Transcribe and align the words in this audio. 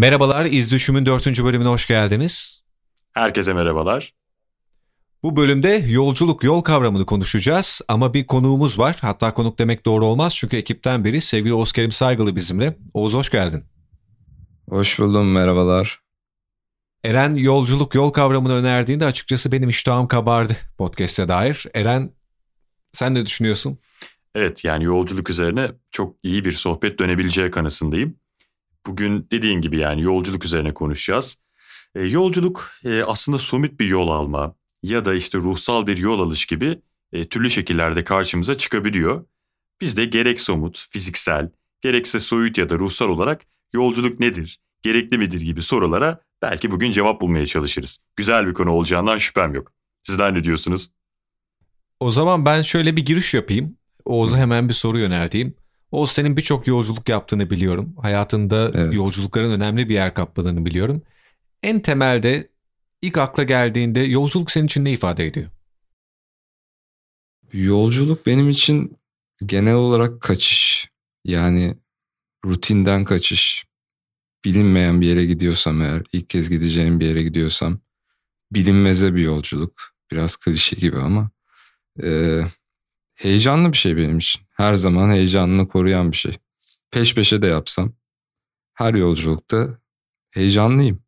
Merhabalar, 0.00 0.44
İz 0.44 0.70
Düşüm'ün 0.70 1.06
dördüncü 1.06 1.44
bölümüne 1.44 1.68
hoş 1.68 1.86
geldiniz. 1.86 2.62
Herkese 3.12 3.52
merhabalar. 3.52 4.14
Bu 5.22 5.36
bölümde 5.36 5.68
yolculuk 5.68 6.44
yol 6.44 6.60
kavramını 6.60 7.06
konuşacağız 7.06 7.80
ama 7.88 8.14
bir 8.14 8.26
konuğumuz 8.26 8.78
var. 8.78 8.96
Hatta 9.00 9.34
konuk 9.34 9.58
demek 9.58 9.86
doğru 9.86 10.06
olmaz 10.06 10.36
çünkü 10.36 10.56
ekipten 10.56 11.04
biri 11.04 11.20
sevgili 11.20 11.64
Kerim 11.64 11.92
Saygılı 11.92 12.36
bizimle. 12.36 12.76
Oğuz 12.94 13.14
hoş 13.14 13.30
geldin. 13.30 13.64
Hoş 14.68 14.98
buldum, 14.98 15.32
merhabalar. 15.32 16.00
Eren 17.04 17.34
yolculuk 17.34 17.94
yol 17.94 18.10
kavramını 18.10 18.52
önerdiğinde 18.52 19.04
açıkçası 19.04 19.52
benim 19.52 19.68
iştahım 19.68 20.06
kabardı 20.06 20.56
podcast'e 20.78 21.28
dair. 21.28 21.66
Eren 21.74 22.10
sen 22.92 23.14
ne 23.14 23.26
düşünüyorsun? 23.26 23.78
Evet 24.34 24.64
yani 24.64 24.84
yolculuk 24.84 25.30
üzerine 25.30 25.72
çok 25.90 26.16
iyi 26.22 26.44
bir 26.44 26.52
sohbet 26.52 26.98
dönebileceği 26.98 27.50
kanısındayım. 27.50 28.19
Bugün 28.86 29.28
dediğin 29.32 29.60
gibi 29.60 29.78
yani 29.78 30.02
yolculuk 30.02 30.44
üzerine 30.44 30.74
konuşacağız. 30.74 31.38
E, 31.94 32.02
yolculuk 32.02 32.72
e, 32.84 33.02
aslında 33.02 33.38
somut 33.38 33.80
bir 33.80 33.86
yol 33.86 34.08
alma 34.08 34.54
ya 34.82 35.04
da 35.04 35.14
işte 35.14 35.38
ruhsal 35.38 35.86
bir 35.86 35.98
yol 35.98 36.20
alış 36.20 36.46
gibi 36.46 36.82
e, 37.12 37.28
türlü 37.28 37.50
şekillerde 37.50 38.04
karşımıza 38.04 38.58
çıkabiliyor. 38.58 39.24
Biz 39.80 39.96
de 39.96 40.04
gerek 40.04 40.40
somut, 40.40 40.88
fiziksel, 40.90 41.50
gerekse 41.80 42.20
soyut 42.20 42.58
ya 42.58 42.70
da 42.70 42.78
ruhsal 42.78 43.08
olarak 43.08 43.42
yolculuk 43.72 44.20
nedir, 44.20 44.60
gerekli 44.82 45.18
midir 45.18 45.40
gibi 45.40 45.62
sorulara 45.62 46.20
belki 46.42 46.70
bugün 46.70 46.90
cevap 46.90 47.20
bulmaya 47.20 47.46
çalışırız. 47.46 47.98
Güzel 48.16 48.46
bir 48.46 48.54
konu 48.54 48.70
olacağından 48.70 49.18
şüphem 49.18 49.54
yok. 49.54 49.72
Sizler 50.02 50.34
ne 50.34 50.44
diyorsunuz? 50.44 50.90
O 52.00 52.10
zaman 52.10 52.44
ben 52.44 52.62
şöyle 52.62 52.96
bir 52.96 53.06
giriş 53.06 53.34
yapayım. 53.34 53.76
Oğuz'a 54.04 54.38
hemen 54.38 54.68
bir 54.68 54.74
soru 54.74 54.98
yönelteyim. 54.98 55.54
Oğuz 55.90 56.12
senin 56.12 56.36
birçok 56.36 56.66
yolculuk 56.66 57.08
yaptığını 57.08 57.50
biliyorum. 57.50 57.94
Hayatında 58.02 58.70
evet. 58.74 58.94
yolculukların 58.94 59.50
önemli 59.50 59.88
bir 59.88 59.94
yer 59.94 60.14
kapladığını 60.14 60.64
biliyorum. 60.66 61.02
En 61.62 61.80
temelde 61.80 62.48
ilk 63.02 63.18
akla 63.18 63.42
geldiğinde 63.42 64.00
yolculuk 64.00 64.50
senin 64.50 64.66
için 64.66 64.84
ne 64.84 64.92
ifade 64.92 65.26
ediyor? 65.26 65.46
Yolculuk 67.52 68.26
benim 68.26 68.50
için 68.50 68.98
genel 69.46 69.74
olarak 69.74 70.20
kaçış. 70.20 70.90
Yani 71.24 71.74
rutinden 72.44 73.04
kaçış. 73.04 73.66
Bilinmeyen 74.44 75.00
bir 75.00 75.06
yere 75.06 75.26
gidiyorsam 75.26 75.82
eğer, 75.82 76.02
ilk 76.12 76.30
kez 76.30 76.50
gideceğim 76.50 77.00
bir 77.00 77.06
yere 77.06 77.22
gidiyorsam 77.22 77.80
bilinmeze 78.52 79.14
bir 79.14 79.22
yolculuk. 79.22 79.82
Biraz 80.10 80.36
klişe 80.36 80.76
gibi 80.76 80.98
ama 80.98 81.30
e, 82.02 82.40
heyecanlı 83.20 83.72
bir 83.72 83.76
şey 83.76 83.96
benim 83.96 84.18
için. 84.18 84.42
Her 84.50 84.74
zaman 84.74 85.10
heyecanını 85.10 85.68
koruyan 85.68 86.12
bir 86.12 86.16
şey. 86.16 86.32
Peş 86.90 87.14
peşe 87.14 87.42
de 87.42 87.46
yapsam 87.46 87.92
her 88.74 88.94
yolculukta 88.94 89.78
heyecanlıyım. 90.30 91.02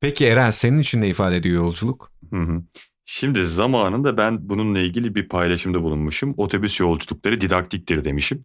Peki 0.00 0.26
Eren 0.26 0.50
senin 0.50 0.78
için 0.78 1.00
ne 1.00 1.08
ifade 1.08 1.36
ediyor 1.36 1.64
yolculuk? 1.64 2.12
Hı 2.30 2.36
hı. 2.36 2.62
Şimdi 3.04 3.44
zamanında 3.44 4.16
ben 4.16 4.48
bununla 4.48 4.78
ilgili 4.78 5.14
bir 5.14 5.28
paylaşımda 5.28 5.82
bulunmuşum. 5.82 6.34
Otobüs 6.36 6.80
yolculukları 6.80 7.40
didaktiktir 7.40 8.04
demişim. 8.04 8.44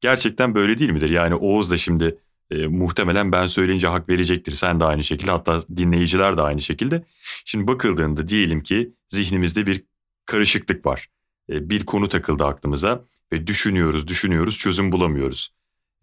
Gerçekten 0.00 0.54
böyle 0.54 0.78
değil 0.78 0.90
midir? 0.90 1.10
Yani 1.10 1.34
Oğuz 1.34 1.70
da 1.70 1.76
şimdi 1.76 2.18
e, 2.50 2.66
muhtemelen 2.66 3.32
ben 3.32 3.46
söyleyince 3.46 3.88
hak 3.88 4.08
verecektir. 4.08 4.54
Sen 4.54 4.80
de 4.80 4.84
aynı 4.84 5.02
şekilde 5.02 5.30
hatta 5.30 5.60
dinleyiciler 5.76 6.36
de 6.36 6.42
aynı 6.42 6.60
şekilde. 6.60 7.04
Şimdi 7.44 7.66
bakıldığında 7.66 8.28
diyelim 8.28 8.62
ki 8.62 8.92
zihnimizde 9.08 9.66
bir 9.66 9.84
karışıklık 10.26 10.86
var. 10.86 11.08
E, 11.50 11.70
bir 11.70 11.86
konu 11.86 12.08
takıldı 12.08 12.44
aklımıza 12.44 13.04
ve 13.32 13.46
düşünüyoruz, 13.46 14.08
düşünüyoruz, 14.08 14.58
çözüm 14.58 14.92
bulamıyoruz. 14.92 15.54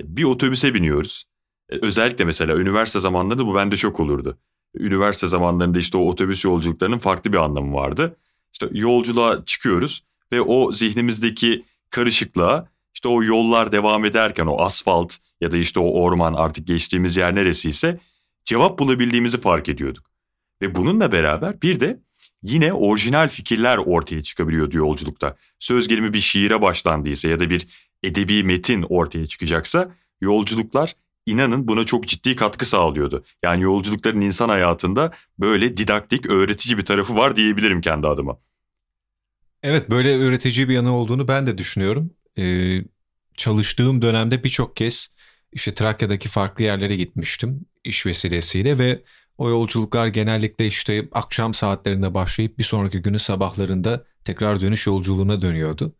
E, 0.01 0.17
bir 0.17 0.23
otobüse 0.23 0.73
biniyoruz. 0.73 1.25
E, 1.69 1.75
özellikle 1.81 2.25
mesela 2.25 2.57
üniversite 2.57 2.99
zamanlarında 2.99 3.45
bu 3.45 3.55
bende 3.55 3.75
çok 3.75 3.99
olurdu. 3.99 4.37
Üniversite 4.75 5.27
zamanlarında 5.27 5.79
işte 5.79 5.97
o 5.97 6.09
otobüs 6.09 6.45
yolculuklarının 6.45 6.97
farklı 6.97 7.33
bir 7.33 7.37
anlamı 7.37 7.73
vardı. 7.73 8.17
İşte 8.53 8.69
yolculuğa 8.71 9.45
çıkıyoruz 9.45 10.03
ve 10.31 10.41
o 10.41 10.71
zihnimizdeki 10.71 11.65
karışıklığa 11.89 12.69
işte 12.93 13.07
o 13.07 13.23
yollar 13.23 13.71
devam 13.71 14.05
ederken 14.05 14.45
o 14.45 14.61
asfalt 14.61 15.15
ya 15.41 15.51
da 15.51 15.57
işte 15.57 15.79
o 15.79 16.01
orman 16.01 16.33
artık 16.33 16.67
geçtiğimiz 16.67 17.17
yer 17.17 17.35
neresiyse 17.35 17.99
cevap 18.45 18.79
bulabildiğimizi 18.79 19.41
fark 19.41 19.69
ediyorduk. 19.69 20.11
Ve 20.61 20.75
bununla 20.75 21.11
beraber 21.11 21.61
bir 21.61 21.79
de 21.79 21.99
yine 22.43 22.73
orijinal 22.73 23.29
fikirler 23.29 23.77
ortaya 23.77 24.23
çıkabiliyordu 24.23 24.77
yolculukta. 24.77 25.35
Söz 25.59 25.87
gelimi 25.87 26.13
bir 26.13 26.19
şiire 26.19 26.61
başlandıysa 26.61 27.29
ya 27.29 27.39
da 27.39 27.49
bir 27.49 27.67
edebi 28.03 28.43
metin 28.43 28.85
ortaya 28.89 29.25
çıkacaksa 29.25 29.95
yolculuklar 30.21 30.95
inanın 31.25 31.67
buna 31.67 31.85
çok 31.85 32.07
ciddi 32.07 32.35
katkı 32.35 32.65
sağlıyordu. 32.65 33.23
Yani 33.43 33.63
yolculukların 33.63 34.21
insan 34.21 34.49
hayatında 34.49 35.11
böyle 35.39 35.77
didaktik, 35.77 36.25
öğretici 36.25 36.77
bir 36.77 36.85
tarafı 36.85 37.15
var 37.15 37.35
diyebilirim 37.35 37.81
kendi 37.81 38.07
adıma. 38.07 38.37
Evet 39.63 39.89
böyle 39.89 40.17
öğretici 40.17 40.69
bir 40.69 40.73
yanı 40.73 40.95
olduğunu 40.95 41.27
ben 41.27 41.47
de 41.47 41.57
düşünüyorum. 41.57 42.13
Ee, 42.37 42.83
çalıştığım 43.37 44.01
dönemde 44.01 44.43
birçok 44.43 44.75
kez 44.75 45.13
işte 45.53 45.73
Trakya'daki 45.73 46.29
farklı 46.29 46.63
yerlere 46.63 46.95
gitmiştim 46.95 47.65
iş 47.83 48.05
vesilesiyle 48.05 48.77
ve 48.77 49.03
o 49.39 49.49
yolculuklar 49.49 50.07
genellikle 50.07 50.67
işte 50.67 51.09
akşam 51.11 51.53
saatlerinde 51.53 52.13
başlayıp 52.13 52.57
bir 52.57 52.63
sonraki 52.63 53.01
günü 53.01 53.19
sabahlarında 53.19 54.03
tekrar 54.25 54.61
dönüş 54.61 54.87
yolculuğuna 54.87 55.41
dönüyordu. 55.41 55.95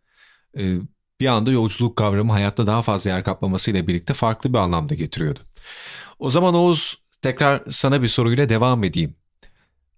Ee, 0.58 0.78
bir 1.20 1.28
anda 1.28 1.52
yolculuk 1.52 1.96
kavramı 1.96 2.32
hayatta 2.32 2.68
daha 2.68 2.82
fazla 2.82 3.10
yer 3.10 3.24
kaplamasıyla 3.24 3.88
birlikte 3.88 4.14
farklı 4.14 4.54
bir 4.54 4.58
anlamda 4.58 4.94
getiriyordu. 4.94 5.40
O 6.20 6.32
zaman 6.32 6.54
Oğuz 6.54 6.98
tekrar 7.22 7.64
sana 7.70 8.02
bir 8.02 8.08
soruyla 8.08 8.50
devam 8.50 8.84
edeyim. 8.84 9.16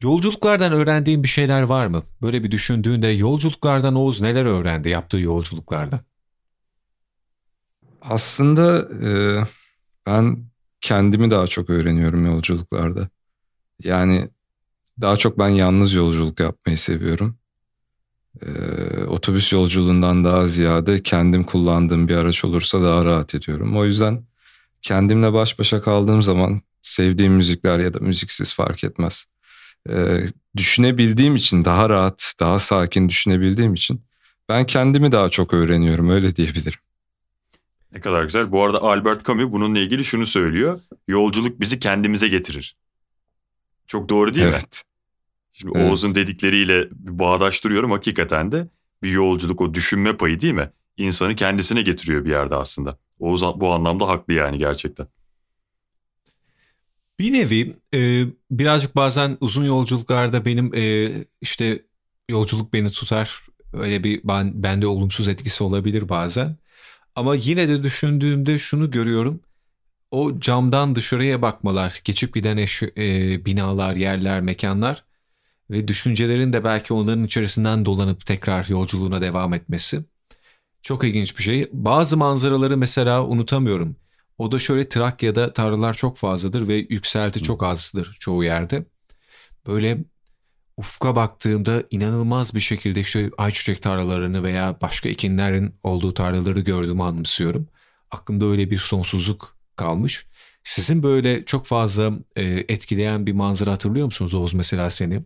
Yolculuklardan 0.01 0.73
öğrendiğin 0.73 1.23
bir 1.23 1.27
şeyler 1.27 1.61
var 1.61 1.87
mı? 1.87 2.03
Böyle 2.21 2.43
bir 2.43 2.51
düşündüğünde 2.51 3.07
yolculuklardan 3.07 3.95
Oğuz 3.95 4.21
neler 4.21 4.45
öğrendi 4.45 4.89
yaptığı 4.89 5.17
yolculuklardan? 5.17 5.99
Aslında 8.01 8.87
e, 9.07 9.11
ben 10.05 10.45
kendimi 10.81 11.31
daha 11.31 11.47
çok 11.47 11.69
öğreniyorum 11.69 12.25
yolculuklarda. 12.25 13.09
Yani 13.83 14.29
daha 15.01 15.17
çok 15.17 15.39
ben 15.39 15.49
yalnız 15.49 15.93
yolculuk 15.93 16.39
yapmayı 16.39 16.77
seviyorum. 16.77 17.37
Ee, 18.41 19.03
otobüs 19.03 19.53
yolculuğundan 19.53 20.25
daha 20.25 20.45
ziyade 20.45 21.03
kendim 21.03 21.43
kullandığım 21.43 22.07
bir 22.07 22.15
araç 22.15 22.45
olursa 22.45 22.83
daha 22.83 23.05
rahat 23.05 23.35
ediyorum. 23.35 23.77
O 23.77 23.85
yüzden 23.85 24.23
kendimle 24.81 25.33
baş 25.33 25.59
başa 25.59 25.81
kaldığım 25.81 26.23
zaman 26.23 26.61
sevdiğim 26.81 27.33
müzikler 27.33 27.79
ya 27.79 27.93
da 27.93 27.99
müziksiz 27.99 28.53
fark 28.53 28.83
etmez. 28.83 29.25
Ee, 29.89 30.19
düşünebildiğim 30.57 31.35
için 31.35 31.65
daha 31.65 31.89
rahat, 31.89 32.33
daha 32.39 32.59
sakin 32.59 33.09
düşünebildiğim 33.09 33.73
için 33.73 34.01
ben 34.49 34.65
kendimi 34.65 35.11
daha 35.11 35.29
çok 35.29 35.53
öğreniyorum 35.53 36.09
öyle 36.09 36.35
diyebilirim. 36.35 36.79
Ne 37.93 38.01
kadar 38.01 38.23
güzel. 38.23 38.51
Bu 38.51 38.63
arada 38.63 38.81
Albert 38.81 39.25
Camus 39.25 39.51
bununla 39.51 39.79
ilgili 39.79 40.05
şunu 40.05 40.25
söylüyor. 40.25 40.79
Yolculuk 41.07 41.59
bizi 41.59 41.79
kendimize 41.79 42.27
getirir. 42.27 42.75
Çok 43.91 44.09
doğru 44.09 44.33
değil 44.33 44.45
evet. 44.45 44.61
mi? 44.61 44.67
Şimdi 45.53 45.77
evet. 45.77 45.89
Oğuz'un 45.89 46.15
dedikleriyle 46.15 46.87
bağdaştırıyorum 46.91 47.91
hakikaten 47.91 48.51
de 48.51 48.67
bir 49.03 49.11
yolculuk 49.11 49.61
o 49.61 49.73
düşünme 49.73 50.17
payı 50.17 50.41
değil 50.41 50.53
mi? 50.53 50.71
İnsanı 50.97 51.35
kendisine 51.35 51.81
getiriyor 51.81 52.25
bir 52.25 52.29
yerde 52.29 52.55
aslında. 52.55 52.97
Oğuz 53.19 53.41
bu 53.41 53.73
anlamda 53.73 54.07
haklı 54.07 54.33
yani 54.33 54.57
gerçekten. 54.57 55.07
Bir 57.19 57.33
nevi 57.33 57.75
e, 57.93 58.23
birazcık 58.51 58.95
bazen 58.95 59.37
uzun 59.41 59.65
yolculuklarda 59.65 60.45
benim 60.45 60.73
e, 60.75 61.11
işte 61.41 61.85
yolculuk 62.29 62.73
beni 62.73 62.91
tutar. 62.91 63.41
Öyle 63.73 64.03
bir 64.03 64.21
ben, 64.23 64.63
bende 64.63 64.87
olumsuz 64.87 65.27
etkisi 65.27 65.63
olabilir 65.63 66.09
bazen. 66.09 66.57
Ama 67.15 67.35
yine 67.35 67.69
de 67.69 67.83
düşündüğümde 67.83 68.59
şunu 68.59 68.91
görüyorum 68.91 69.39
o 70.11 70.39
camdan 70.39 70.95
dışarıya 70.95 71.41
bakmalar, 71.41 72.01
geçip 72.03 72.33
giden 72.33 72.57
eş, 72.57 72.83
e, 72.83 73.45
binalar, 73.45 73.95
yerler, 73.95 74.41
mekanlar 74.41 75.05
ve 75.69 75.87
düşüncelerin 75.87 76.53
de 76.53 76.63
belki 76.63 76.93
onların 76.93 77.23
içerisinden 77.23 77.85
dolanıp 77.85 78.25
tekrar 78.25 78.65
yolculuğuna 78.65 79.21
devam 79.21 79.53
etmesi. 79.53 80.05
Çok 80.81 81.03
ilginç 81.03 81.37
bir 81.37 81.43
şey. 81.43 81.67
Bazı 81.73 82.17
manzaraları 82.17 82.77
mesela 82.77 83.25
unutamıyorum. 83.27 83.95
O 84.37 84.51
da 84.51 84.59
şöyle 84.59 84.89
Trakya'da 84.89 85.53
tarlalar 85.53 85.93
çok 85.93 86.17
fazladır 86.17 86.67
ve 86.67 86.75
yükselti 86.75 87.43
çok 87.43 87.63
azdır 87.63 88.17
çoğu 88.19 88.43
yerde. 88.43 88.85
Böyle 89.67 89.97
ufka 90.77 91.15
baktığımda 91.15 91.83
inanılmaz 91.91 92.55
bir 92.55 92.59
şekilde 92.59 92.99
işte 93.01 93.31
ayçiçek 93.37 93.81
tarlalarını 93.81 94.43
veya 94.43 94.77
başka 94.81 95.09
ekinlerin 95.09 95.75
olduğu 95.83 96.13
tarlaları 96.13 96.59
gördüğümü 96.59 97.03
anımsıyorum. 97.03 97.67
Aklımda 98.11 98.45
öyle 98.45 98.71
bir 98.71 98.77
sonsuzluk 98.77 99.60
kalmış. 99.81 100.25
Sizin 100.63 101.03
böyle 101.03 101.45
çok 101.45 101.65
fazla 101.65 102.11
e, 102.35 102.43
etkileyen 102.43 103.25
bir 103.25 103.33
manzara 103.33 103.71
hatırlıyor 103.71 104.05
musunuz 104.05 104.33
Oğuz 104.33 104.53
mesela 104.53 104.89
seni? 104.89 105.23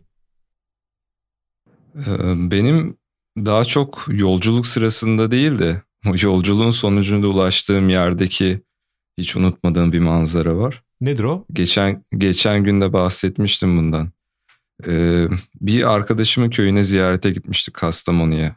Benim 2.50 2.96
daha 3.36 3.64
çok 3.64 4.06
yolculuk 4.08 4.66
sırasında 4.66 5.30
değil 5.30 5.58
de 5.58 5.82
yolculuğun 6.22 6.70
sonucunda 6.70 7.28
ulaştığım 7.28 7.88
yerdeki 7.88 8.60
hiç 9.18 9.36
unutmadığım 9.36 9.92
bir 9.92 10.00
manzara 10.00 10.56
var. 10.56 10.82
Nedir 11.00 11.24
o? 11.24 11.44
Geçen 11.52 12.04
geçen 12.18 12.64
gün 12.64 12.80
de 12.80 12.92
bahsetmiştim 12.92 13.78
bundan. 13.78 14.10
Ee, 14.86 15.26
bir 15.60 15.94
arkadaşımın 15.94 16.50
köyüne 16.50 16.84
ziyarete 16.84 17.30
gitmiştik 17.30 17.74
Kastamonu'ya. 17.74 18.56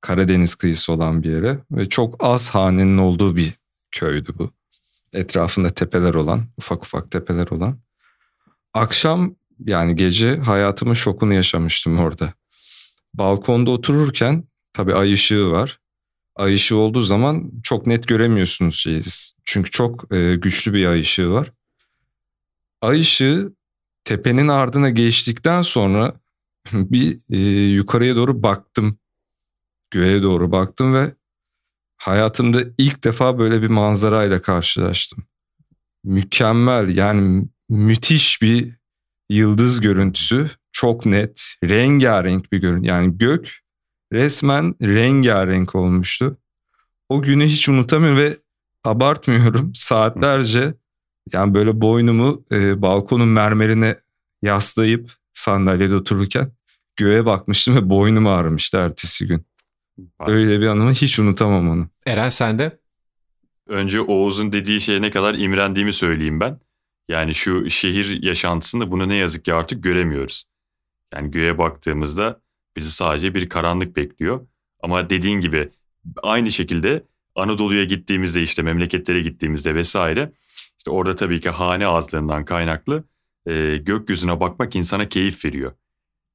Karadeniz 0.00 0.54
kıyısı 0.54 0.92
olan 0.92 1.22
bir 1.22 1.30
yere 1.30 1.58
ve 1.70 1.88
çok 1.88 2.24
az 2.24 2.50
hanenin 2.50 2.98
olduğu 2.98 3.36
bir 3.36 3.52
köydü 3.90 4.32
bu. 4.38 4.57
Etrafında 5.12 5.70
tepeler 5.70 6.14
olan, 6.14 6.46
ufak 6.58 6.84
ufak 6.84 7.10
tepeler 7.10 7.46
olan. 7.46 7.78
Akşam 8.74 9.34
yani 9.66 9.96
gece 9.96 10.36
hayatımın 10.36 10.94
şokunu 10.94 11.34
yaşamıştım 11.34 11.98
orada. 11.98 12.32
Balkonda 13.14 13.70
otururken 13.70 14.44
tabii 14.72 14.94
ay 14.94 15.12
ışığı 15.12 15.50
var. 15.50 15.80
Ay 16.36 16.54
ışığı 16.54 16.76
olduğu 16.76 17.02
zaman 17.02 17.50
çok 17.62 17.86
net 17.86 18.08
göremiyorsunuz 18.08 18.76
şeyi. 18.76 19.02
Çünkü 19.44 19.70
çok 19.70 20.14
e, 20.14 20.36
güçlü 20.36 20.72
bir 20.72 20.86
ay 20.86 21.00
ışığı 21.00 21.30
var. 21.30 21.52
Ay 22.80 23.00
ışığı 23.00 23.52
tepenin 24.04 24.48
ardına 24.48 24.90
geçtikten 24.90 25.62
sonra 25.62 26.14
bir 26.72 27.18
e, 27.30 27.38
yukarıya 27.72 28.16
doğru 28.16 28.42
baktım. 28.42 28.98
Göğe 29.90 30.22
doğru 30.22 30.52
baktım 30.52 30.94
ve 30.94 31.14
hayatımda 31.98 32.62
ilk 32.78 33.04
defa 33.04 33.38
böyle 33.38 33.62
bir 33.62 33.68
manzarayla 33.68 34.42
karşılaştım. 34.42 35.24
Mükemmel 36.04 36.96
yani 36.96 37.48
müthiş 37.68 38.42
bir 38.42 38.78
yıldız 39.30 39.80
görüntüsü. 39.80 40.50
Çok 40.72 41.06
net, 41.06 41.54
rengarenk 41.64 42.52
bir 42.52 42.58
görüntü. 42.58 42.88
Yani 42.88 43.18
gök 43.18 43.60
resmen 44.12 44.74
rengarenk 44.82 45.74
olmuştu. 45.74 46.36
O 47.08 47.22
günü 47.22 47.46
hiç 47.46 47.68
unutamıyorum 47.68 48.18
ve 48.18 48.36
abartmıyorum. 48.84 49.70
Saatlerce 49.74 50.74
yani 51.32 51.54
böyle 51.54 51.80
boynumu 51.80 52.44
e, 52.52 52.82
balkonun 52.82 53.28
mermerine 53.28 54.00
yaslayıp 54.42 55.12
sandalyede 55.32 55.94
otururken 55.94 56.52
göğe 56.96 57.26
bakmıştım 57.26 57.76
ve 57.76 57.90
boynum 57.90 58.26
ağrımıştı 58.26 58.76
ertesi 58.76 59.26
gün. 59.26 59.47
Öyle 60.26 60.60
bir 60.60 60.66
anımı 60.66 60.92
hiç 60.92 61.18
unutamam 61.18 61.70
onu. 61.70 61.88
Eren 62.06 62.28
sen 62.28 62.58
de? 62.58 62.78
Önce 63.66 64.00
Oğuz'un 64.00 64.52
dediği 64.52 64.80
şeye 64.80 65.02
ne 65.02 65.10
kadar 65.10 65.34
imrendiğimi 65.34 65.92
söyleyeyim 65.92 66.40
ben. 66.40 66.60
Yani 67.08 67.34
şu 67.34 67.70
şehir 67.70 68.22
yaşantısında 68.22 68.90
bunu 68.90 69.08
ne 69.08 69.14
yazık 69.14 69.44
ki 69.44 69.54
artık 69.54 69.84
göremiyoruz. 69.84 70.44
Yani 71.14 71.30
göğe 71.30 71.58
baktığımızda 71.58 72.40
bizi 72.76 72.92
sadece 72.92 73.34
bir 73.34 73.48
karanlık 73.48 73.96
bekliyor. 73.96 74.46
Ama 74.82 75.10
dediğin 75.10 75.40
gibi 75.40 75.68
aynı 76.22 76.52
şekilde 76.52 77.04
Anadolu'ya 77.34 77.84
gittiğimizde 77.84 78.42
işte 78.42 78.62
memleketlere 78.62 79.20
gittiğimizde 79.20 79.74
vesaire 79.74 80.32
işte 80.78 80.90
orada 80.90 81.16
tabii 81.16 81.40
ki 81.40 81.50
hane 81.50 81.86
azlığından 81.86 82.44
kaynaklı 82.44 83.04
e, 83.46 83.76
gökyüzüne 83.76 84.40
bakmak 84.40 84.76
insana 84.76 85.08
keyif 85.08 85.44
veriyor. 85.44 85.72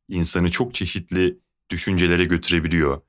İnsanı 0.10 0.51
çok 0.51 0.74
çeşitli 0.74 1.38
düşüncelere 1.69 2.25
götürebiliyor. 2.25 3.01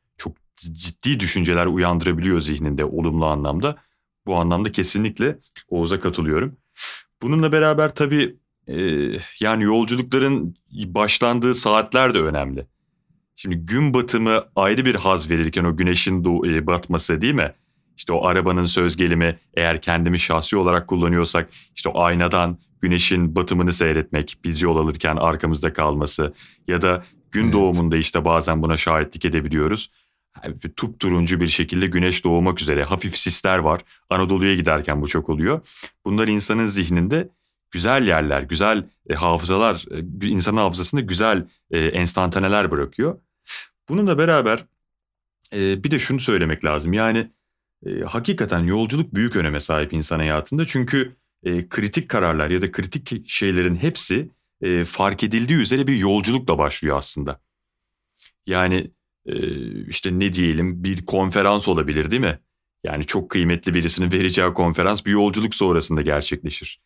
Ciddi 0.57 1.21
düşünceler 1.21 1.67
uyandırabiliyor 1.67 2.41
zihninde 2.41 2.85
olumlu 2.85 3.27
anlamda. 3.27 3.77
Bu 4.27 4.37
anlamda 4.37 4.73
kesinlikle 4.73 5.39
Oğuz'a 5.69 6.01
katılıyorum. 6.01 6.57
Bununla 7.23 7.53
beraber 7.53 7.95
tabii 7.95 8.37
e, 8.69 8.77
yani 9.41 9.65
yolculukların 9.65 10.57
başlandığı 10.73 11.55
saatler 11.55 12.15
de 12.15 12.19
önemli. 12.19 12.67
Şimdi 13.37 13.57
gün 13.57 13.95
batımı 13.95 14.45
ayrı 14.57 14.85
bir 14.85 14.95
haz 14.95 15.31
verirken 15.31 15.65
o 15.65 15.77
güneşin 15.77 16.25
doğ- 16.25 16.57
e, 16.57 16.67
batması 16.67 17.21
değil 17.21 17.35
mi? 17.35 17.55
İşte 17.97 18.13
o 18.13 18.27
arabanın 18.27 18.67
söz 18.67 18.97
gelimi 18.97 19.39
eğer 19.55 19.81
kendimi 19.81 20.19
şahsi 20.19 20.57
olarak 20.57 20.89
kullanıyorsak 20.89 21.49
işte 21.75 21.89
o 21.89 22.03
aynadan 22.03 22.59
güneşin 22.81 23.37
batımını 23.37 23.73
seyretmek 23.73 24.39
biz 24.45 24.63
yol 24.63 24.77
alırken 24.77 25.17
arkamızda 25.17 25.73
kalması 25.73 26.35
ya 26.69 26.83
da 26.83 27.03
gün 27.33 27.45
evet. 27.45 27.53
doğumunda 27.53 27.97
işte 27.97 28.25
bazen 28.25 28.63
buna 28.63 28.77
şahitlik 28.77 29.25
edebiliyoruz. 29.25 29.91
Turuncu 30.99 31.41
bir 31.41 31.47
şekilde 31.47 31.87
güneş 31.87 32.25
doğmak 32.25 32.61
üzere 32.61 32.85
hafif 32.85 33.17
sisler 33.17 33.59
var. 33.59 33.81
Anadolu'ya 34.11 34.55
giderken 34.55 35.03
bu 35.03 35.09
çok 35.09 35.29
oluyor. 35.29 35.61
Bunlar 36.05 36.29
insanın 36.29 36.67
zihninde 36.67 37.29
güzel 37.71 38.07
yerler, 38.07 38.43
güzel 38.43 38.89
e, 39.11 39.15
hafızalar, 39.15 39.85
e, 39.91 40.27
insanın 40.27 40.57
hafızasında 40.57 41.01
güzel 41.01 41.47
e, 41.71 41.79
enstantaneler 41.79 42.71
bırakıyor. 42.71 43.19
Bununla 43.89 44.19
beraber 44.19 44.65
e, 45.55 45.85
bir 45.85 45.91
de 45.91 45.99
şunu 45.99 46.21
söylemek 46.21 46.65
lazım. 46.65 46.93
Yani 46.93 47.31
e, 47.87 48.01
hakikaten 48.01 48.61
yolculuk 48.61 49.15
büyük 49.15 49.37
öneme 49.37 49.61
sahip 49.61 49.93
insan 49.93 50.19
hayatında. 50.19 50.65
Çünkü 50.65 51.17
e, 51.45 51.69
kritik 51.69 52.09
kararlar 52.09 52.51
ya 52.51 52.63
da 52.63 52.73
kritik 52.73 53.29
şeylerin 53.29 53.75
hepsi 53.75 54.31
e, 54.63 54.85
fark 54.85 55.23
edildiği 55.25 55.59
üzere 55.59 55.87
bir 55.87 55.97
yolculukla 55.97 56.59
başlıyor 56.59 56.97
aslında. 56.97 57.41
Yani 58.47 58.91
işte 59.89 60.19
ne 60.19 60.35
diyelim 60.35 60.85
bir 60.85 61.07
konferans 61.07 61.69
olabilir 61.69 62.11
değil 62.11 62.23
mi? 62.23 62.39
Yani 62.85 63.05
çok 63.05 63.31
kıymetli 63.31 63.75
birisinin 63.75 64.13
vereceği 64.13 64.53
konferans 64.55 65.05
bir 65.05 65.11
yolculuk 65.11 65.55
sonrasında 65.55 66.03
gerçekleşir. 66.03 66.81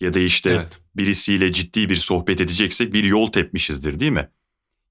Ya 0.00 0.14
da 0.14 0.20
işte 0.20 0.50
evet. 0.50 0.80
birisiyle 0.96 1.52
ciddi 1.52 1.88
bir 1.88 1.96
sohbet 1.96 2.40
edeceksek 2.40 2.92
bir 2.92 3.04
yol 3.04 3.26
tepmişizdir 3.26 4.00
değil 4.00 4.12
mi? 4.12 4.28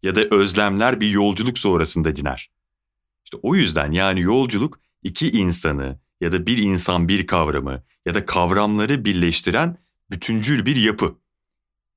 Ya 0.04 0.16
da 0.16 0.26
özlemler 0.32 1.00
bir 1.00 1.10
yolculuk 1.10 1.58
sonrasında 1.58 2.16
diner. 2.16 2.52
İşte 3.26 3.38
o 3.42 3.56
yüzden 3.56 3.92
yani 3.92 4.22
yolculuk 4.22 4.80
iki 5.04 5.32
insanı 5.32 6.00
ya 6.22 6.32
da 6.32 6.46
bir 6.46 6.58
insan 6.58 7.08
bir 7.08 7.28
kavramı 7.28 7.84
ya 8.06 8.16
da 8.16 8.26
kavramları 8.26 9.06
birleştiren 9.06 9.78
bütüncül 10.12 10.66
bir 10.66 10.76
yapı. 10.76 11.16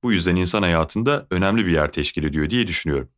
Bu 0.03 0.13
yüzden 0.13 0.37
insan 0.37 0.63
hayatında 0.63 1.27
önemli 1.31 1.67
bir 1.67 1.73
yer 1.73 1.93
teşkil 1.93 2.25
ediyor 2.25 2.51
diye 2.51 2.67
düşünüyorum. 2.67 3.09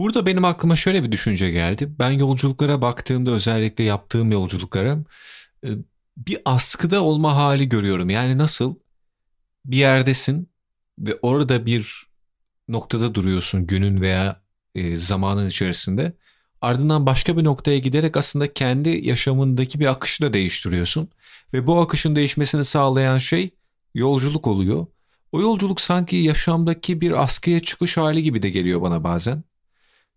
Burada 0.00 0.26
benim 0.26 0.44
aklıma 0.44 0.76
şöyle 0.76 1.04
bir 1.04 1.12
düşünce 1.12 1.50
geldi. 1.50 1.88
Ben 1.98 2.10
yolculuklara 2.10 2.82
baktığımda 2.82 3.30
özellikle 3.30 3.84
yaptığım 3.84 4.32
yolculuklara 4.32 4.98
e, 5.64 5.68
bir 6.16 6.38
askıda 6.44 7.02
olma 7.02 7.36
hali 7.36 7.68
görüyorum. 7.68 8.10
Yani 8.10 8.38
nasıl 8.38 8.74
bir 9.64 9.76
yerdesin 9.76 10.50
ve 10.98 11.18
orada 11.22 11.66
bir 11.66 12.06
noktada 12.68 13.14
duruyorsun 13.14 13.66
günün 13.66 14.00
veya 14.00 14.42
e, 14.74 14.96
zamanın 14.96 15.48
içerisinde. 15.48 16.12
Ardından 16.60 17.06
başka 17.06 17.36
bir 17.36 17.44
noktaya 17.44 17.78
giderek 17.78 18.16
aslında 18.16 18.52
kendi 18.52 19.08
yaşamındaki 19.08 19.80
bir 19.80 19.86
akışı 19.86 20.24
da 20.24 20.32
değiştiriyorsun. 20.32 21.08
Ve 21.52 21.66
bu 21.66 21.80
akışın 21.80 22.16
değişmesini 22.16 22.64
sağlayan 22.64 23.18
şey 23.18 23.50
yolculuk 23.94 24.46
oluyor. 24.46 24.86
O 25.32 25.40
yolculuk 25.40 25.80
sanki 25.80 26.16
yaşamdaki 26.16 27.00
bir 27.00 27.22
askıya 27.22 27.62
çıkış 27.62 27.96
hali 27.96 28.22
gibi 28.22 28.42
de 28.42 28.50
geliyor 28.50 28.82
bana 28.82 29.04
bazen. 29.04 29.49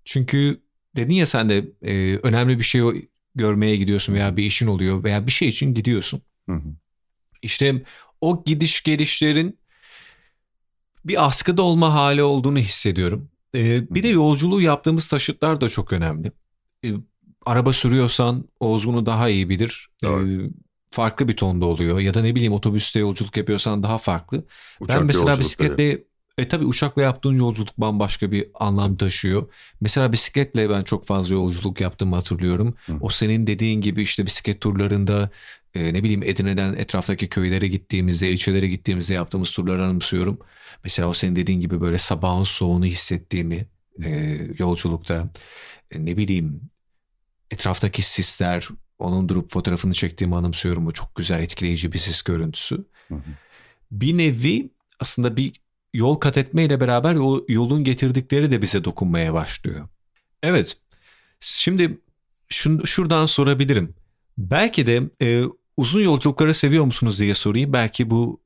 Çünkü 0.06 0.62
dedin 0.96 1.14
ya 1.14 1.26
sen 1.26 1.50
de 1.50 1.72
e, 1.82 2.18
önemli 2.24 2.60
bir 2.60 2.64
şey 2.64 3.10
görmeye 3.36 3.76
gidiyorsun 3.76 4.14
veya 4.14 4.38
bir 4.38 4.44
işin 4.44 4.68
oluyor 4.68 5.04
veya 5.04 5.28
bir 5.28 5.32
şey 5.32 5.48
için 5.48 5.74
gidiyorsun. 5.74 6.22
Hı 6.50 6.56
hı. 6.56 6.76
İşte 7.42 7.84
o 8.22 8.44
gidiş 8.46 8.84
gelişlerin 8.84 9.60
bir 11.06 11.26
askıda 11.26 11.62
olma 11.62 11.94
hali 11.94 12.24
olduğunu 12.24 12.58
hissediyorum. 12.58 13.30
Ee, 13.56 13.84
bir 13.90 14.04
de 14.04 14.08
yolculuğu 14.08 14.62
yaptığımız 14.62 15.08
taşıtlar 15.08 15.62
da 15.62 15.70
çok 15.70 15.94
önemli. 15.94 16.32
Ee, 16.86 16.92
araba 17.46 17.74
sürüyorsan 17.74 18.50
Oğuzgun'u 18.60 19.06
daha 19.06 19.30
iyi 19.30 19.50
bilir. 19.50 19.90
Ee, 20.04 20.08
farklı 20.92 21.28
bir 21.28 21.38
tonda 21.38 21.66
oluyor. 21.66 22.00
Ya 22.00 22.14
da 22.14 22.22
ne 22.22 22.36
bileyim 22.36 22.54
otobüste 22.54 23.00
yolculuk 23.00 23.38
yapıyorsan 23.38 23.84
daha 23.84 23.98
farklı. 23.98 24.46
Uçak 24.80 25.00
ben 25.00 25.06
mesela 25.06 25.40
bisikletle 25.40 26.04
e 26.38 26.48
tabi 26.48 26.66
uçakla 26.66 27.02
yaptığın 27.02 27.34
yolculuk 27.34 27.78
bambaşka 27.78 28.32
bir 28.32 28.48
anlam 28.54 28.96
taşıyor. 28.96 29.54
Mesela 29.82 30.12
bisikletle 30.12 30.70
ben 30.70 30.84
çok 30.84 31.06
fazla 31.06 31.36
yolculuk 31.36 31.82
yaptığımı 31.82 32.16
hatırlıyorum. 32.16 32.76
Hı. 32.86 32.94
O 33.02 33.10
senin 33.10 33.48
dediğin 33.48 33.82
gibi 33.82 34.02
işte 34.02 34.26
bisiklet 34.26 34.62
turlarında 34.62 35.30
e, 35.74 35.94
ne 35.94 36.04
bileyim 36.04 36.24
Edirne'den 36.24 36.74
etraftaki 36.74 37.30
köylere 37.30 37.68
gittiğimizde, 37.68 38.30
ilçelere 38.30 38.68
gittiğimizde 38.68 39.14
yaptığımız 39.14 39.52
turları 39.52 39.86
anımsıyorum. 39.86 40.40
Mesela 40.84 41.08
o 41.08 41.14
senin 41.14 41.36
dediğin 41.36 41.60
gibi 41.60 41.82
böyle 41.82 41.98
sabahın 41.98 42.44
soğuğunu 42.44 42.86
hissettiğimi 42.86 43.66
e, 44.04 44.40
yolculukta. 44.58 45.30
E, 45.92 46.06
ne 46.06 46.18
bileyim 46.18 46.62
etraftaki 47.52 48.02
sisler, 48.02 48.70
onun 49.00 49.30
durup 49.30 49.52
fotoğrafını 49.52 49.94
çektiğimi 49.94 50.36
anımsıyorum. 50.36 50.88
O 50.88 50.92
çok 50.92 51.16
güzel 51.16 51.40
etkileyici 51.44 51.94
bir 51.94 52.00
sis 52.00 52.22
görüntüsü. 52.22 52.86
Hı 53.08 53.16
hı. 53.16 53.22
Bir 53.92 54.18
nevi 54.18 54.70
aslında 55.00 55.38
bir 55.38 55.63
yol 55.94 56.16
kat 56.16 56.38
etmeyle 56.38 56.80
beraber 56.80 57.16
o 57.16 57.46
yolun 57.48 57.84
getirdikleri 57.84 58.52
de 58.52 58.62
bize 58.62 58.84
dokunmaya 58.84 59.34
başlıyor. 59.34 59.88
Evet. 60.44 60.78
Şimdi 61.40 61.98
şun, 62.50 62.84
şuradan 62.86 63.26
sorabilirim. 63.26 63.96
Belki 64.38 64.88
de 64.88 65.02
e, 65.22 65.44
uzun 65.78 66.02
yolculukları 66.02 66.54
seviyor 66.54 66.86
musunuz 66.86 67.20
diye 67.20 67.36
sorayım. 67.36 67.74
Belki 67.74 68.10
bu 68.10 68.42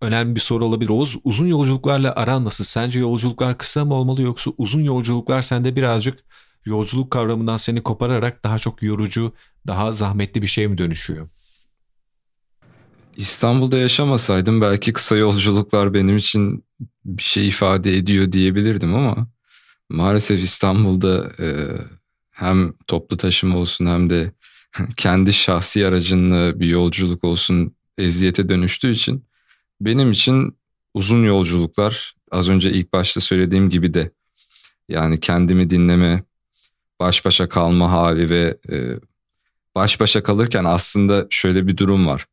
önemli 0.00 0.34
bir 0.34 0.40
soru 0.40 0.64
olabilir. 0.64 0.90
Oğuz 0.90 1.16
uzun 1.24 1.46
yolculuklarla 1.46 2.12
aran 2.16 2.44
nasıl? 2.44 2.64
Sence 2.64 3.00
yolculuklar 3.00 3.58
kısa 3.58 3.84
mı 3.84 3.94
olmalı 3.94 4.22
yoksa 4.22 4.50
uzun 4.58 4.80
yolculuklar 4.80 5.42
sende 5.42 5.76
birazcık 5.76 6.24
yolculuk 6.64 7.10
kavramından 7.10 7.56
seni 7.56 7.82
kopararak 7.82 8.44
daha 8.44 8.58
çok 8.58 8.82
yorucu, 8.82 9.32
daha 9.66 9.92
zahmetli 9.92 10.42
bir 10.42 10.46
şey 10.46 10.68
mi 10.68 10.78
dönüşüyor? 10.78 11.28
İstanbul'da 13.20 13.78
yaşamasaydım 13.78 14.60
belki 14.60 14.92
kısa 14.92 15.16
yolculuklar 15.16 15.94
benim 15.94 16.16
için 16.16 16.64
bir 17.04 17.22
şey 17.22 17.48
ifade 17.48 17.96
ediyor 17.96 18.32
diyebilirdim 18.32 18.94
ama 18.94 19.28
maalesef 19.88 20.42
İstanbul'da 20.42 21.30
e, 21.40 21.48
hem 22.30 22.72
toplu 22.86 23.16
taşıma 23.16 23.58
olsun 23.58 23.86
hem 23.86 24.10
de 24.10 24.32
kendi 24.96 25.32
şahsi 25.32 25.86
aracınla 25.86 26.60
bir 26.60 26.66
yolculuk 26.66 27.24
olsun 27.24 27.76
eziyete 27.98 28.48
dönüştüğü 28.48 28.90
için 28.90 29.24
benim 29.80 30.10
için 30.12 30.56
uzun 30.94 31.24
yolculuklar 31.24 32.14
az 32.30 32.48
önce 32.48 32.70
ilk 32.70 32.92
başta 32.92 33.20
söylediğim 33.20 33.70
gibi 33.70 33.94
de 33.94 34.10
yani 34.88 35.20
kendimi 35.20 35.70
dinleme, 35.70 36.22
baş 37.00 37.24
başa 37.24 37.48
kalma 37.48 37.90
hali 37.90 38.30
ve 38.30 38.58
e, 38.70 38.76
baş 39.74 40.00
başa 40.00 40.22
kalırken 40.22 40.64
aslında 40.64 41.26
şöyle 41.30 41.66
bir 41.66 41.76
durum 41.76 42.06
var. 42.06 42.26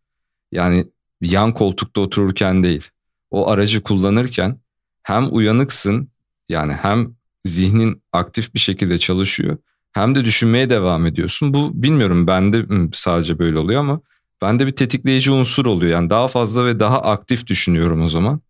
Yani 0.51 0.85
yan 1.21 1.53
koltukta 1.53 2.01
otururken 2.01 2.63
değil, 2.63 2.89
o 3.31 3.49
aracı 3.49 3.83
kullanırken 3.83 4.59
hem 5.03 5.35
uyanıksın 5.35 6.09
yani 6.49 6.73
hem 6.73 7.15
zihnin 7.45 8.01
aktif 8.11 8.53
bir 8.53 8.59
şekilde 8.59 8.97
çalışıyor 8.97 9.57
hem 9.97 10.15
de 10.15 10.25
düşünmeye 10.25 10.69
devam 10.69 11.05
ediyorsun. 11.05 11.53
Bu 11.53 11.83
bilmiyorum 11.83 12.27
bende 12.27 12.65
sadece 12.93 13.39
böyle 13.39 13.59
oluyor 13.59 13.79
ama 13.79 14.01
bende 14.41 14.67
bir 14.67 14.71
tetikleyici 14.71 15.31
unsur 15.31 15.65
oluyor. 15.65 15.91
Yani 15.91 16.09
daha 16.09 16.27
fazla 16.27 16.65
ve 16.65 16.79
daha 16.79 17.01
aktif 17.01 17.47
düşünüyorum 17.47 18.01
o 18.01 18.09
zaman. 18.09 18.41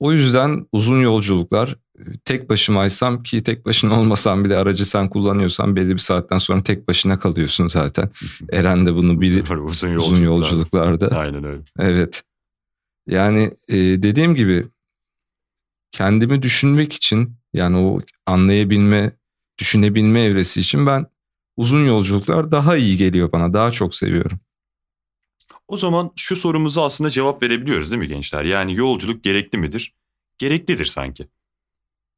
O, 0.00 0.12
yüzden 0.12 0.66
uzun 0.72 1.00
yolculuklar 1.00 1.76
tek 2.24 2.50
başımaysam 2.50 3.22
ki 3.22 3.42
tek 3.42 3.66
başına 3.66 4.00
olmasam 4.00 4.44
bile 4.44 4.56
aracı 4.56 4.88
sen 4.88 5.08
kullanıyorsan 5.08 5.76
belli 5.76 5.90
bir 5.90 5.98
saatten 5.98 6.38
sonra 6.38 6.62
tek 6.62 6.88
başına 6.88 7.18
kalıyorsun 7.18 7.68
zaten. 7.68 8.10
Eren 8.52 8.86
de 8.86 8.94
bunu 8.94 9.20
bilir 9.20 9.42
uzun, 9.42 9.88
yolculuklar. 9.88 9.96
uzun 9.96 10.24
yolculuklarda. 10.24 11.18
Aynen 11.18 11.44
öyle. 11.44 11.62
Evet. 11.78 12.22
Yani 13.06 13.50
e, 13.68 13.76
dediğim 13.76 14.34
gibi 14.34 14.66
kendimi 15.92 16.42
düşünmek 16.42 16.92
için 16.92 17.36
yani 17.52 17.76
o 17.76 18.00
anlayabilme, 18.26 19.12
düşünebilme 19.58 20.20
evresi 20.20 20.60
için 20.60 20.86
ben 20.86 21.06
uzun 21.56 21.86
yolculuklar 21.86 22.52
daha 22.52 22.76
iyi 22.76 22.96
geliyor 22.96 23.32
bana. 23.32 23.52
Daha 23.52 23.70
çok 23.70 23.94
seviyorum. 23.94 24.40
O 25.68 25.76
zaman 25.76 26.12
şu 26.16 26.36
sorumuza 26.36 26.84
aslında 26.84 27.10
cevap 27.10 27.42
verebiliyoruz 27.42 27.90
değil 27.90 28.00
mi 28.02 28.08
gençler? 28.08 28.44
Yani 28.44 28.76
yolculuk 28.76 29.24
gerekli 29.24 29.58
midir? 29.58 29.94
Gereklidir 30.38 30.84
sanki. 30.84 31.28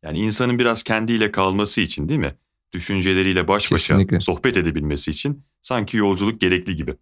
Yani 0.03 0.19
insanın 0.19 0.59
biraz 0.59 0.83
kendiyle 0.83 1.31
kalması 1.31 1.81
için 1.81 2.09
değil 2.09 2.21
mi? 2.21 2.35
Düşünceleriyle 2.73 3.49
baş 3.49 3.73
başa 3.73 3.95
Kesinlikle. 3.95 4.21
sohbet 4.21 4.57
edebilmesi 4.57 5.11
için 5.11 5.45
sanki 5.63 5.97
yolculuk 5.97 6.41
gerekli 6.41 6.77
gibi. 6.77 6.97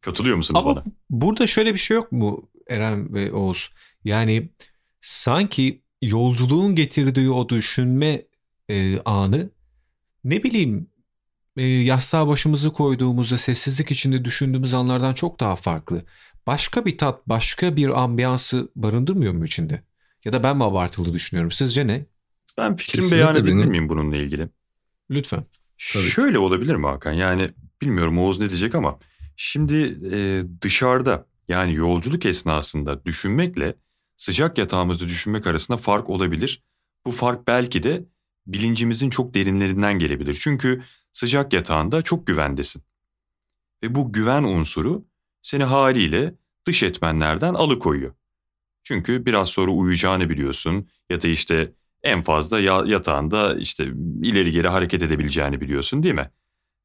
Katılıyor 0.00 0.36
musunuz 0.36 0.60
Ama 0.64 0.76
bana? 0.76 0.84
burada 1.10 1.46
şöyle 1.46 1.74
bir 1.74 1.78
şey 1.78 1.94
yok 1.94 2.12
mu 2.12 2.50
Eren 2.68 3.14
ve 3.14 3.32
Oğuz? 3.32 3.70
Yani 4.04 4.48
sanki 5.00 5.82
yolculuğun 6.02 6.74
getirdiği 6.74 7.30
o 7.30 7.48
düşünme 7.48 8.22
e, 8.68 8.98
anı 9.00 9.50
ne 10.24 10.42
bileyim 10.42 10.90
e, 11.56 11.66
yastığa 11.66 12.28
başımızı 12.28 12.72
koyduğumuzda 12.72 13.38
sessizlik 13.38 13.90
içinde 13.90 14.24
düşündüğümüz 14.24 14.74
anlardan 14.74 15.14
çok 15.14 15.40
daha 15.40 15.56
farklı. 15.56 16.04
Başka 16.46 16.86
bir 16.86 16.98
tat, 16.98 17.28
başka 17.28 17.76
bir 17.76 18.02
ambiyansı 18.02 18.68
barındırmıyor 18.76 19.32
mu 19.32 19.44
içinde? 19.44 19.82
Ya 20.24 20.32
da 20.32 20.42
ben 20.42 20.56
mi 20.56 20.64
abartılı 20.64 21.12
düşünüyorum? 21.12 21.50
Sizce 21.50 21.86
ne? 21.86 22.06
Ben 22.58 22.76
fikrimi 22.76 23.02
Kesinlikle 23.02 23.16
beyan 23.16 23.36
edebilir 23.36 23.56
benim... 23.56 23.70
miyim 23.70 23.88
bununla 23.88 24.16
ilgili? 24.16 24.48
Lütfen. 25.10 25.44
Tabii. 25.92 26.02
Şöyle 26.02 26.38
olabilir 26.38 26.74
mi 26.74 26.86
Hakan? 26.86 27.12
Yani 27.12 27.50
bilmiyorum 27.82 28.18
Oğuz 28.18 28.38
ne 28.38 28.50
diyecek 28.50 28.74
ama 28.74 28.98
şimdi 29.36 29.98
e, 30.12 30.42
dışarıda 30.62 31.26
yani 31.48 31.74
yolculuk 31.74 32.26
esnasında 32.26 33.04
düşünmekle 33.04 33.74
sıcak 34.16 34.58
yatağımızda 34.58 35.04
düşünmek 35.04 35.46
arasında 35.46 35.76
fark 35.76 36.10
olabilir. 36.10 36.62
Bu 37.06 37.10
fark 37.10 37.46
belki 37.46 37.82
de 37.82 38.04
bilincimizin 38.46 39.10
çok 39.10 39.34
derinlerinden 39.34 39.98
gelebilir. 39.98 40.38
Çünkü 40.40 40.82
sıcak 41.12 41.52
yatağında 41.52 42.02
çok 42.02 42.26
güvendesin. 42.26 42.82
Ve 43.82 43.94
bu 43.94 44.12
güven 44.12 44.42
unsuru 44.42 45.04
seni 45.42 45.64
haliyle 45.64 46.34
dış 46.66 46.82
etmenlerden 46.82 47.54
alıkoyuyor. 47.54 48.14
Çünkü 48.82 49.26
biraz 49.26 49.48
sonra 49.48 49.70
uyuyacağını 49.70 50.30
biliyorsun 50.30 50.88
ya 51.10 51.22
da 51.22 51.28
işte 51.28 51.72
en 52.02 52.22
fazla 52.22 52.60
yatağında 52.86 53.58
işte 53.58 53.84
ileri 54.22 54.52
geri 54.52 54.68
hareket 54.68 55.02
edebileceğini 55.02 55.60
biliyorsun 55.60 56.02
değil 56.02 56.14
mi? 56.14 56.30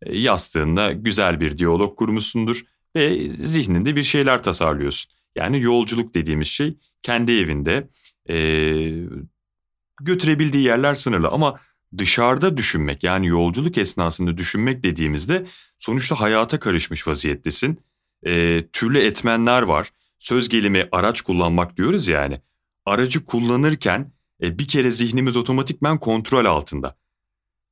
E, 0.01 0.17
yastığında 0.19 0.91
güzel 0.91 1.39
bir 1.39 1.57
diyalog 1.57 1.97
kurmuşsundur 1.97 2.63
ve 2.95 3.29
zihninde 3.29 3.95
bir 3.95 4.03
şeyler 4.03 4.43
tasarlıyorsun. 4.43 5.11
Yani 5.35 5.61
yolculuk 5.61 6.15
dediğimiz 6.15 6.47
şey 6.47 6.77
kendi 7.01 7.31
evinde 7.31 7.89
e, 8.29 8.35
götürebildiği 10.01 10.63
yerler 10.63 10.95
sınırlı 10.95 11.27
ama 11.27 11.59
dışarıda 11.97 12.57
düşünmek 12.57 13.03
yani 13.03 13.27
yolculuk 13.27 13.77
esnasında 13.77 14.37
düşünmek 14.37 14.83
dediğimizde 14.83 15.45
sonuçta 15.79 16.19
hayata 16.19 16.59
karışmış 16.59 17.07
vaziyettesin. 17.07 17.79
E, 18.25 18.63
türlü 18.73 18.99
etmenler 18.99 19.61
var. 19.61 19.89
Söz 20.19 20.49
gelimi 20.49 20.87
araç 20.91 21.21
kullanmak 21.21 21.77
diyoruz 21.77 22.07
yani. 22.07 22.41
Aracı 22.85 23.25
kullanırken 23.25 24.11
e, 24.41 24.59
bir 24.59 24.67
kere 24.67 24.91
zihnimiz 24.91 25.37
otomatikmen 25.37 25.97
kontrol 25.97 26.45
altında. 26.45 26.97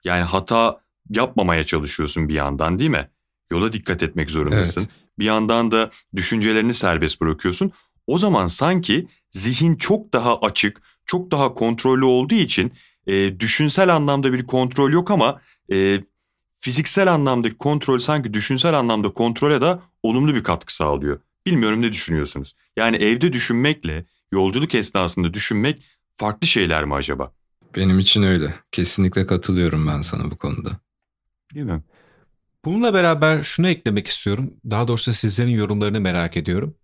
Yani 0.03 0.23
hata 0.23 0.81
yapmamaya 1.09 1.63
çalışıyorsun 1.63 2.29
bir 2.29 2.33
yandan 2.33 2.79
değil 2.79 2.89
mi? 2.89 3.09
Yola 3.51 3.73
dikkat 3.73 4.03
etmek 4.03 4.29
zorundasın. 4.29 4.81
Evet. 4.81 4.91
Bir 5.19 5.25
yandan 5.25 5.71
da 5.71 5.91
düşüncelerini 6.15 6.73
serbest 6.73 7.21
bırakıyorsun. 7.21 7.71
O 8.07 8.17
zaman 8.17 8.47
sanki 8.47 9.07
zihin 9.31 9.75
çok 9.75 10.13
daha 10.13 10.39
açık, 10.39 10.81
çok 11.05 11.31
daha 11.31 11.53
kontrollü 11.53 12.05
olduğu 12.05 12.35
için 12.35 12.73
e, 13.07 13.39
düşünsel 13.39 13.95
anlamda 13.95 14.33
bir 14.33 14.45
kontrol 14.45 14.91
yok 14.91 15.11
ama 15.11 15.41
e, 15.71 16.01
fiziksel 16.59 17.13
anlamdaki 17.13 17.57
kontrol 17.57 17.99
sanki 17.99 18.33
düşünsel 18.33 18.79
anlamda 18.79 19.13
kontrole 19.13 19.61
de 19.61 19.79
olumlu 20.03 20.35
bir 20.35 20.43
katkı 20.43 20.75
sağlıyor. 20.75 21.19
Bilmiyorum 21.45 21.81
ne 21.81 21.93
düşünüyorsunuz? 21.93 22.55
Yani 22.77 22.97
evde 22.97 23.33
düşünmekle 23.33 24.05
yolculuk 24.31 24.75
esnasında 24.75 25.33
düşünmek 25.33 25.83
farklı 26.21 26.47
şeyler 26.47 26.85
mi 26.85 26.93
acaba? 26.93 27.31
Benim 27.75 27.99
için 27.99 28.23
öyle. 28.23 28.53
Kesinlikle 28.71 29.25
katılıyorum 29.25 29.87
ben 29.87 30.01
sana 30.01 30.31
bu 30.31 30.37
konuda. 30.37 30.69
Değil 31.55 31.65
mi? 31.65 31.83
Bununla 32.65 32.93
beraber 32.93 33.43
şunu 33.43 33.67
eklemek 33.67 34.07
istiyorum. 34.07 34.53
Daha 34.71 34.87
doğrusu 34.87 35.13
sizlerin 35.13 35.49
yorumlarını 35.49 35.99
merak 35.99 36.37
ediyorum. 36.37 36.75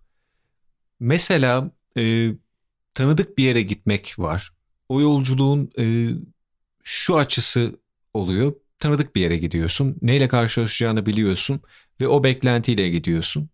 Mesela 1.00 1.72
e, 1.98 2.32
tanıdık 2.94 3.38
bir 3.38 3.44
yere 3.44 3.62
gitmek 3.62 4.16
var. 4.18 4.52
O 4.90 5.02
yolculuğun 5.02 5.72
e, 5.80 6.10
şu 6.84 7.18
açısı 7.18 7.76
oluyor. 8.14 8.54
Tanıdık 8.80 9.16
bir 9.16 9.22
yere 9.22 9.38
gidiyorsun. 9.38 9.98
Neyle 10.02 10.28
karşılaşacağını 10.28 11.06
biliyorsun 11.06 11.62
ve 12.02 12.08
o 12.08 12.24
beklentiyle 12.24 12.90
gidiyorsun. 12.90 13.50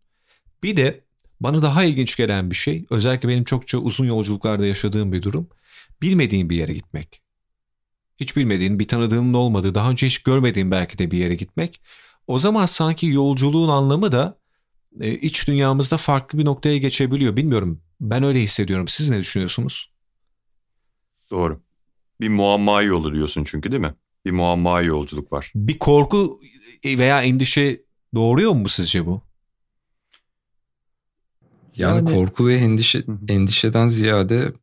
Bir 0.63 0.77
de 0.77 1.03
bana 1.39 1.61
daha 1.61 1.83
ilginç 1.83 2.15
gelen 2.15 2.51
bir 2.51 2.55
şey, 2.55 2.85
özellikle 2.89 3.29
benim 3.29 3.43
çokça 3.43 3.77
uzun 3.77 4.05
yolculuklarda 4.05 4.65
yaşadığım 4.65 5.11
bir 5.11 5.21
durum, 5.21 5.49
bilmediğin 6.03 6.49
bir 6.49 6.55
yere 6.55 6.73
gitmek. 6.73 7.21
Hiç 8.19 8.35
bilmediğin, 8.35 8.79
bir 8.79 8.87
tanıdığının 8.87 9.33
olmadığı, 9.33 9.75
daha 9.75 9.91
önce 9.91 10.07
hiç 10.07 10.23
görmediğin 10.23 10.71
belki 10.71 10.97
de 10.97 11.11
bir 11.11 11.17
yere 11.17 11.35
gitmek. 11.35 11.81
O 12.27 12.39
zaman 12.39 12.65
sanki 12.65 13.07
yolculuğun 13.07 13.69
anlamı 13.69 14.11
da 14.11 14.39
e, 15.01 15.11
iç 15.11 15.47
dünyamızda 15.47 15.97
farklı 15.97 16.39
bir 16.39 16.45
noktaya 16.45 16.77
geçebiliyor. 16.77 17.35
Bilmiyorum, 17.35 17.81
ben 18.01 18.23
öyle 18.23 18.41
hissediyorum. 18.41 18.87
Siz 18.87 19.09
ne 19.09 19.19
düşünüyorsunuz? 19.19 19.91
Doğru. 21.31 21.61
Bir 22.21 22.29
muamma 22.29 22.81
yolu 22.81 23.13
diyorsun 23.13 23.43
çünkü 23.43 23.71
değil 23.71 23.81
mi? 23.81 23.95
Bir 24.25 24.31
muamma 24.31 24.81
yolculuk 24.81 25.31
var. 25.31 25.51
Bir 25.55 25.79
korku 25.79 26.39
veya 26.85 27.23
endişe 27.23 27.81
doğuruyor 28.15 28.51
mu 28.51 28.69
sizce 28.69 29.05
bu? 29.05 29.21
Yani, 31.75 31.95
yani 31.95 32.17
korku 32.17 32.47
ve 32.47 32.55
endişe 32.55 33.03
endişeden 33.29 33.87
ziyade 33.87 34.53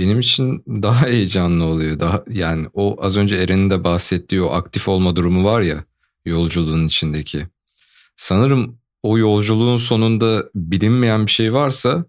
benim 0.00 0.20
için 0.20 0.64
daha 0.66 1.06
heyecanlı 1.06 1.64
oluyor. 1.64 2.00
Daha 2.00 2.24
yani 2.28 2.66
o 2.74 2.96
az 3.04 3.16
önce 3.16 3.36
Eren'in 3.36 3.70
de 3.70 3.84
bahsettiği 3.84 4.42
o 4.42 4.50
aktif 4.50 4.88
olma 4.88 5.16
durumu 5.16 5.44
var 5.44 5.60
ya 5.60 5.84
yolculuğun 6.24 6.86
içindeki. 6.86 7.46
Sanırım 8.16 8.78
o 9.02 9.18
yolculuğun 9.18 9.76
sonunda 9.76 10.50
bilinmeyen 10.54 11.26
bir 11.26 11.30
şey 11.30 11.52
varsa 11.52 12.04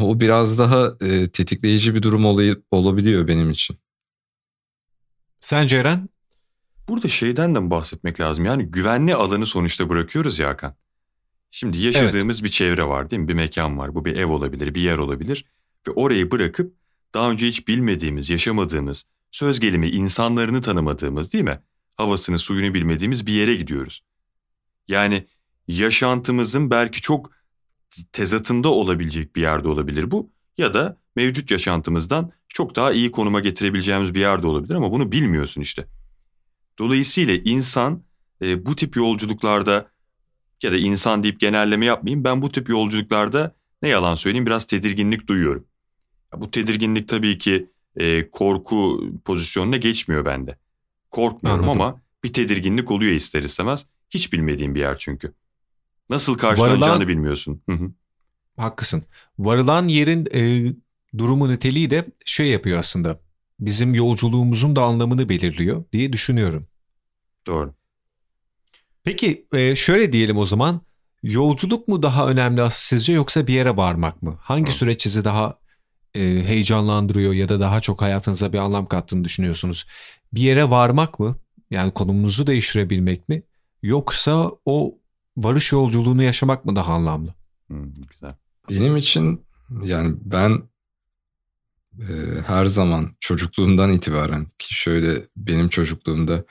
o 0.00 0.20
biraz 0.20 0.58
daha 0.58 0.96
e, 1.00 1.28
tetikleyici 1.28 1.94
bir 1.94 2.02
durum 2.02 2.26
olay, 2.26 2.56
olabiliyor 2.70 3.28
benim 3.28 3.50
için. 3.50 3.78
Sence 5.40 5.76
Eren? 5.76 6.08
Burada 6.88 7.08
şeyden 7.08 7.54
de 7.54 7.70
bahsetmek 7.70 8.20
lazım? 8.20 8.44
Yani 8.44 8.64
güvenli 8.64 9.14
alanı 9.14 9.46
sonuçta 9.46 9.88
bırakıyoruz 9.88 10.38
ya 10.38 10.48
Hakan. 10.48 10.74
Şimdi 11.50 11.78
yaşadığımız 11.78 12.36
evet. 12.36 12.44
bir 12.44 12.50
çevre 12.50 12.84
var 12.84 13.10
değil 13.10 13.22
mi? 13.22 13.28
Bir 13.28 13.34
mekan 13.34 13.78
var. 13.78 13.94
Bu 13.94 14.04
bir 14.04 14.16
ev 14.16 14.26
olabilir, 14.26 14.74
bir 14.74 14.80
yer 14.80 14.98
olabilir. 14.98 15.44
Ve 15.88 15.90
orayı 15.90 16.30
bırakıp 16.30 16.78
daha 17.14 17.30
önce 17.30 17.46
hiç 17.46 17.68
bilmediğimiz, 17.68 18.30
yaşamadığımız, 18.30 19.04
söz 19.30 19.60
gelimi 19.60 19.88
insanlarını 19.88 20.62
tanımadığımız 20.62 21.32
değil 21.32 21.44
mi? 21.44 21.60
Havasını, 21.96 22.38
suyunu 22.38 22.74
bilmediğimiz 22.74 23.26
bir 23.26 23.32
yere 23.32 23.54
gidiyoruz. 23.54 24.00
Yani 24.88 25.26
yaşantımızın 25.68 26.70
belki 26.70 27.00
çok 27.00 27.30
tezatında 28.12 28.68
olabilecek 28.68 29.36
bir 29.36 29.40
yerde 29.40 29.68
olabilir 29.68 30.10
bu. 30.10 30.30
Ya 30.58 30.74
da 30.74 30.98
mevcut 31.16 31.50
yaşantımızdan 31.50 32.32
çok 32.48 32.76
daha 32.76 32.92
iyi 32.92 33.10
konuma 33.10 33.40
getirebileceğimiz 33.40 34.14
bir 34.14 34.20
yerde 34.20 34.46
olabilir 34.46 34.74
ama 34.74 34.92
bunu 34.92 35.12
bilmiyorsun 35.12 35.60
işte. 35.60 35.86
Dolayısıyla 36.78 37.34
insan 37.34 38.02
e, 38.42 38.66
bu 38.66 38.76
tip 38.76 38.96
yolculuklarda 38.96 39.90
ya 40.62 40.72
da 40.72 40.76
insan 40.76 41.22
deyip 41.22 41.40
genelleme 41.40 41.86
yapmayayım 41.86 42.24
ben 42.24 42.42
bu 42.42 42.52
tip 42.52 42.68
yolculuklarda 42.68 43.56
ne 43.82 43.88
yalan 43.88 44.14
söyleyeyim 44.14 44.46
biraz 44.46 44.66
tedirginlik 44.66 45.26
duyuyorum. 45.26 45.66
Bu 46.36 46.50
tedirginlik 46.50 47.08
tabii 47.08 47.38
ki 47.38 47.66
e, 47.96 48.30
korku 48.30 49.00
pozisyonuna 49.24 49.76
geçmiyor 49.76 50.24
bende. 50.24 50.58
Korkmuyorum 51.10 51.64
Anladım. 51.64 51.80
ama 51.80 52.00
bir 52.24 52.32
tedirginlik 52.32 52.90
oluyor 52.90 53.12
ister 53.12 53.42
istemez. 53.42 53.86
Hiç 54.10 54.32
bilmediğim 54.32 54.74
bir 54.74 54.80
yer 54.80 54.98
çünkü. 54.98 55.32
Nasıl 56.10 56.38
karşılanacağını 56.38 56.92
Varılan... 56.92 57.08
bilmiyorsun. 57.08 57.62
Hı 57.68 57.72
hı. 57.72 57.90
Haklısın. 58.56 59.04
Varılan 59.38 59.88
yerin 59.88 60.28
e, 60.34 60.72
durumu 61.18 61.48
niteliği 61.48 61.90
de 61.90 62.04
şey 62.24 62.46
yapıyor 62.46 62.78
aslında. 62.78 63.20
Bizim 63.60 63.94
yolculuğumuzun 63.94 64.76
da 64.76 64.82
anlamını 64.82 65.28
belirliyor 65.28 65.84
diye 65.92 66.12
düşünüyorum. 66.12 66.66
Doğru. 67.46 67.74
Peki 69.04 69.46
e, 69.52 69.76
şöyle 69.76 70.12
diyelim 70.12 70.36
o 70.36 70.46
zaman. 70.46 70.80
Yolculuk 71.22 71.88
mu 71.88 72.02
daha 72.02 72.28
önemli 72.28 72.62
sizce 72.70 73.12
yoksa 73.12 73.46
bir 73.46 73.52
yere 73.52 73.76
varmak 73.76 74.22
mı? 74.22 74.38
Hangi 74.40 74.70
Hı. 74.70 74.74
süreç 74.74 75.02
sizi 75.02 75.24
daha 75.24 75.58
e, 76.18 76.44
heyecanlandırıyor 76.44 77.32
ya 77.32 77.48
da 77.48 77.60
daha 77.60 77.80
çok 77.80 78.02
hayatınıza 78.02 78.52
bir 78.52 78.58
anlam 78.58 78.86
kattığını 78.86 79.24
düşünüyorsunuz? 79.24 79.86
Bir 80.32 80.40
yere 80.40 80.70
varmak 80.70 81.20
mı? 81.20 81.36
Yani 81.70 81.90
konumunuzu 81.90 82.46
değiştirebilmek 82.46 83.28
mi? 83.28 83.42
Yoksa 83.82 84.50
o 84.64 84.98
varış 85.36 85.72
yolculuğunu 85.72 86.22
yaşamak 86.22 86.64
mı 86.64 86.76
daha 86.76 86.92
anlamlı? 86.92 87.34
Hmm, 87.66 87.94
güzel. 88.10 88.34
Benim 88.70 88.96
için 88.96 89.44
yani 89.82 90.16
ben 90.24 90.62
e, 91.98 92.12
her 92.46 92.66
zaman 92.66 93.10
çocukluğumdan 93.20 93.92
itibaren 93.92 94.46
ki 94.58 94.74
şöyle 94.74 95.22
benim 95.36 95.68
çocukluğumda 95.68 96.44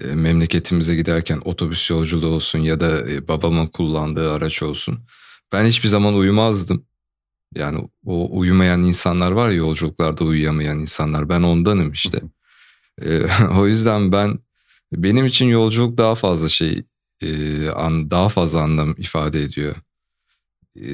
e, 0.00 0.06
memleketimize 0.06 0.94
giderken 0.94 1.40
otobüs 1.44 1.90
yolculuğu 1.90 2.34
olsun 2.34 2.58
ya 2.58 2.80
da 2.80 3.10
e, 3.10 3.28
babamın 3.28 3.66
kullandığı 3.66 4.32
araç 4.32 4.62
olsun. 4.62 4.98
Ben 5.52 5.64
hiçbir 5.64 5.88
zaman 5.88 6.14
uyumazdım. 6.14 6.86
Yani 7.54 7.88
o 8.06 8.38
uyumayan 8.38 8.82
insanlar 8.82 9.32
var 9.32 9.48
ya 9.48 9.54
yolculuklarda 9.54 10.24
uyuyamayan 10.24 10.78
insanlar. 10.78 11.28
Ben 11.28 11.42
ondanım 11.42 11.92
işte. 11.92 12.20
e, 13.02 13.20
o 13.58 13.66
yüzden 13.66 14.12
ben 14.12 14.38
benim 14.92 15.26
için 15.26 15.46
yolculuk 15.46 15.98
daha 15.98 16.14
fazla 16.14 16.48
şey 16.48 16.82
e, 17.22 17.68
an, 17.68 18.10
daha 18.10 18.28
fazla 18.28 18.60
anlam 18.62 18.94
ifade 18.98 19.42
ediyor. 19.42 19.76
E, 20.76 20.86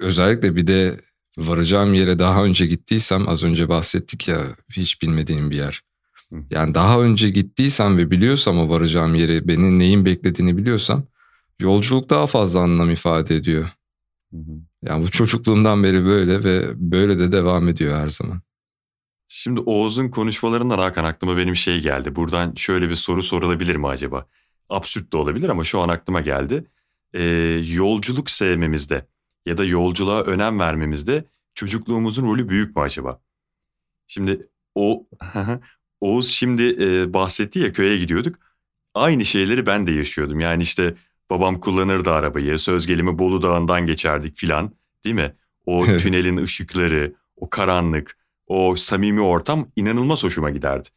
özellikle 0.00 0.56
bir 0.56 0.66
de 0.66 1.00
varacağım 1.38 1.94
yere 1.94 2.18
daha 2.18 2.44
önce 2.44 2.66
gittiysem 2.66 3.28
az 3.28 3.44
önce 3.44 3.68
bahsettik 3.68 4.28
ya 4.28 4.40
hiç 4.72 5.02
bilmediğim 5.02 5.50
bir 5.50 5.56
yer. 5.56 5.82
Yani 6.50 6.74
daha 6.74 7.00
önce 7.00 7.30
gittiysem 7.30 7.98
ve 7.98 8.10
biliyorsam 8.10 8.58
o 8.58 8.68
varacağım 8.68 9.14
yeri 9.14 9.48
beni 9.48 9.78
neyin 9.78 10.04
beklediğini 10.04 10.56
biliyorsam 10.56 11.04
yolculuk 11.60 12.10
daha 12.10 12.26
fazla 12.26 12.60
anlam 12.60 12.90
ifade 12.90 13.36
ediyor. 13.36 13.68
Yani 14.84 15.04
bu 15.04 15.10
çocukluğumdan 15.10 15.82
beri 15.82 16.04
böyle 16.04 16.44
ve 16.44 16.62
böyle 16.74 17.18
de 17.18 17.32
devam 17.32 17.68
ediyor 17.68 18.00
her 18.00 18.08
zaman. 18.08 18.40
Şimdi 19.28 19.60
Oğuz'un 19.60 20.08
konuşmalarından 20.08 20.78
Hakan 20.78 21.04
aklıma 21.04 21.36
benim 21.36 21.56
şey 21.56 21.80
geldi. 21.80 22.16
Buradan 22.16 22.54
şöyle 22.54 22.88
bir 22.88 22.94
soru 22.94 23.22
sorulabilir 23.22 23.76
mi 23.76 23.88
acaba? 23.88 24.26
Absürt 24.68 25.12
de 25.12 25.16
olabilir 25.16 25.48
ama 25.48 25.64
şu 25.64 25.80
an 25.80 25.88
aklıma 25.88 26.20
geldi. 26.20 26.64
Ee, 27.14 27.22
yolculuk 27.66 28.30
sevmemizde 28.30 29.06
ya 29.46 29.58
da 29.58 29.64
yolculuğa 29.64 30.22
önem 30.22 30.58
vermemizde 30.60 31.24
çocukluğumuzun 31.54 32.26
rolü 32.26 32.48
büyük 32.48 32.76
mü 32.76 32.82
acaba? 32.82 33.20
Şimdi 34.06 34.48
o 34.74 35.06
Oğuz 36.00 36.28
şimdi 36.28 36.76
e, 36.84 37.12
bahsetti 37.14 37.58
ya 37.58 37.72
köye 37.72 37.98
gidiyorduk. 37.98 38.36
Aynı 38.94 39.24
şeyleri 39.24 39.66
ben 39.66 39.86
de 39.86 39.92
yaşıyordum. 39.92 40.40
Yani 40.40 40.62
işte 40.62 40.94
babam 41.30 41.60
kullanırdı 41.60 42.12
arabayı. 42.12 42.58
Söz 42.58 42.86
gelimi 42.86 43.18
Bolu 43.18 43.42
Dağı'ndan 43.42 43.86
geçerdik 43.86 44.36
filan. 44.36 44.72
Değil 45.04 45.16
mi? 45.16 45.34
O 45.66 45.86
evet. 45.88 46.00
tünelin 46.00 46.36
ışıkları, 46.36 47.14
o 47.36 47.50
karanlık, 47.50 48.18
o 48.46 48.76
samimi 48.76 49.20
ortam 49.20 49.68
inanılmaz 49.76 50.24
hoşuma 50.24 50.50
giderdi. 50.50 50.88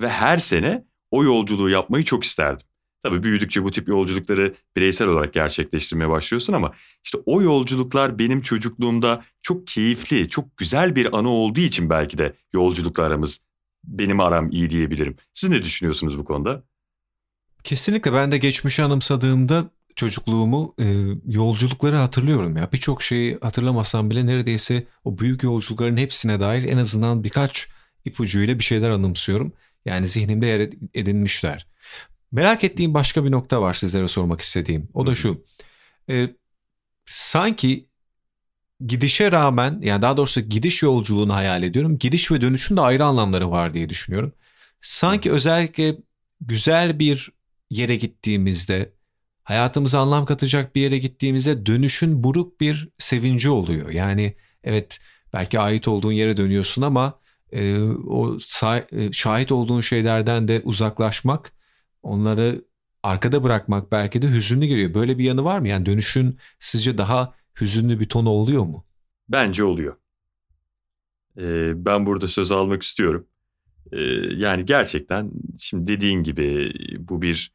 Ve 0.00 0.08
her 0.08 0.38
sene 0.38 0.84
o 1.10 1.24
yolculuğu 1.24 1.70
yapmayı 1.70 2.04
çok 2.04 2.24
isterdim. 2.24 2.66
Tabii 3.02 3.22
büyüdükçe 3.22 3.64
bu 3.64 3.70
tip 3.70 3.88
yolculukları 3.88 4.54
bireysel 4.76 5.08
olarak 5.08 5.32
gerçekleştirmeye 5.32 6.10
başlıyorsun 6.10 6.52
ama 6.52 6.72
işte 7.04 7.18
o 7.26 7.42
yolculuklar 7.42 8.18
benim 8.18 8.40
çocukluğumda 8.40 9.24
çok 9.42 9.66
keyifli, 9.66 10.28
çok 10.28 10.56
güzel 10.56 10.96
bir 10.96 11.18
anı 11.18 11.28
olduğu 11.28 11.60
için 11.60 11.90
belki 11.90 12.18
de 12.18 12.32
yolculuklarımız 12.52 13.40
benim 13.84 14.20
aram 14.20 14.50
iyi 14.50 14.70
diyebilirim. 14.70 15.16
Siz 15.32 15.50
ne 15.50 15.62
düşünüyorsunuz 15.62 16.18
bu 16.18 16.24
konuda? 16.24 16.62
Kesinlikle 17.64 18.12
ben 18.12 18.32
de 18.32 18.38
geçmişi 18.38 18.82
anımsadığımda 18.82 19.70
çocukluğumu 19.96 20.74
e, 20.80 20.84
yolculukları 21.26 21.96
hatırlıyorum 21.96 22.56
ya. 22.56 22.72
Birçok 22.72 23.02
şeyi 23.02 23.38
hatırlamasam 23.40 24.10
bile 24.10 24.26
neredeyse 24.26 24.86
o 25.04 25.18
büyük 25.18 25.42
yolculukların 25.42 25.96
hepsine 25.96 26.40
dair 26.40 26.64
en 26.64 26.76
azından 26.76 27.24
birkaç 27.24 27.68
ipucuyla 28.04 28.58
bir 28.58 28.64
şeyler 28.64 28.90
anımsıyorum. 28.90 29.52
Yani 29.84 30.08
zihnimde 30.08 30.46
yer 30.46 30.70
edinmişler. 30.94 31.66
Merak 32.32 32.64
ettiğim 32.64 32.94
başka 32.94 33.24
bir 33.24 33.30
nokta 33.30 33.62
var 33.62 33.74
sizlere 33.74 34.08
sormak 34.08 34.40
istediğim. 34.40 34.88
O 34.94 35.06
da 35.06 35.14
şu. 35.14 35.44
E, 36.10 36.28
sanki 37.06 37.88
gidişe 38.86 39.32
rağmen 39.32 39.80
yani 39.82 40.02
daha 40.02 40.16
doğrusu 40.16 40.40
gidiş 40.40 40.82
yolculuğunu 40.82 41.34
hayal 41.34 41.62
ediyorum. 41.62 41.98
Gidiş 41.98 42.30
ve 42.30 42.40
dönüşün 42.40 42.76
de 42.76 42.80
ayrı 42.80 43.04
anlamları 43.04 43.50
var 43.50 43.74
diye 43.74 43.88
düşünüyorum. 43.88 44.32
Sanki 44.80 45.32
özellikle 45.32 45.96
güzel 46.40 46.98
bir 46.98 47.32
yere 47.72 47.96
gittiğimizde 47.96 48.92
hayatımıza 49.44 50.00
anlam 50.00 50.24
katacak 50.24 50.74
bir 50.74 50.80
yere 50.80 50.98
gittiğimizde 50.98 51.66
dönüşün 51.66 52.24
buruk 52.24 52.60
bir 52.60 52.88
sevinci 52.98 53.50
oluyor. 53.50 53.90
Yani 53.90 54.34
evet 54.64 55.00
belki 55.32 55.60
ait 55.60 55.88
olduğun 55.88 56.12
yere 56.12 56.36
dönüyorsun 56.36 56.82
ama 56.82 57.20
e, 57.52 57.82
o 58.06 58.38
e, 58.92 59.12
şahit 59.12 59.52
olduğun 59.52 59.80
şeylerden 59.80 60.48
de 60.48 60.60
uzaklaşmak, 60.64 61.52
onları 62.02 62.64
arkada 63.02 63.42
bırakmak 63.42 63.92
belki 63.92 64.22
de 64.22 64.28
hüzünlü 64.28 64.66
geliyor. 64.66 64.94
Böyle 64.94 65.18
bir 65.18 65.24
yanı 65.24 65.44
var 65.44 65.58
mı? 65.58 65.68
Yani 65.68 65.86
dönüşün 65.86 66.38
sizce 66.58 66.98
daha 66.98 67.34
hüzünlü 67.60 68.00
bir 68.00 68.08
tonu 68.08 68.28
oluyor 68.28 68.62
mu? 68.62 68.84
Bence 69.28 69.64
oluyor. 69.64 69.96
Ee, 71.38 71.84
ben 71.86 72.06
burada 72.06 72.28
söz 72.28 72.52
almak 72.52 72.82
istiyorum. 72.82 73.26
Ee, 73.92 74.00
yani 74.36 74.64
gerçekten 74.64 75.30
şimdi 75.58 75.86
dediğin 75.86 76.22
gibi 76.22 76.72
bu 76.98 77.22
bir 77.22 77.52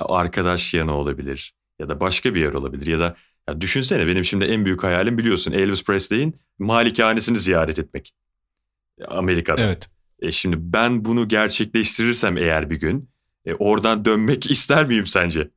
arkadaş 0.00 0.74
yanı 0.74 0.94
olabilir 0.94 1.54
ya 1.78 1.88
da 1.88 2.00
başka 2.00 2.34
bir 2.34 2.40
yer 2.40 2.52
olabilir 2.52 2.86
ya 2.86 2.98
da 2.98 3.16
ya 3.48 3.60
düşünsene 3.60 4.06
benim 4.06 4.24
şimdi 4.24 4.44
en 4.44 4.64
büyük 4.64 4.82
hayalim 4.82 5.18
biliyorsun 5.18 5.52
Elvis 5.52 5.84
Presley'in 5.84 6.36
malikanesini 6.58 7.38
ziyaret 7.38 7.78
etmek. 7.78 8.14
Amerika'da. 9.08 9.62
Evet. 9.62 9.90
E 10.20 10.30
şimdi 10.30 10.56
ben 10.58 11.04
bunu 11.04 11.28
gerçekleştirirsem 11.28 12.36
eğer 12.36 12.70
bir 12.70 12.76
gün 12.80 13.10
e, 13.44 13.54
oradan 13.54 14.04
dönmek 14.04 14.50
ister 14.50 14.86
miyim 14.86 15.06
sence? 15.06 15.50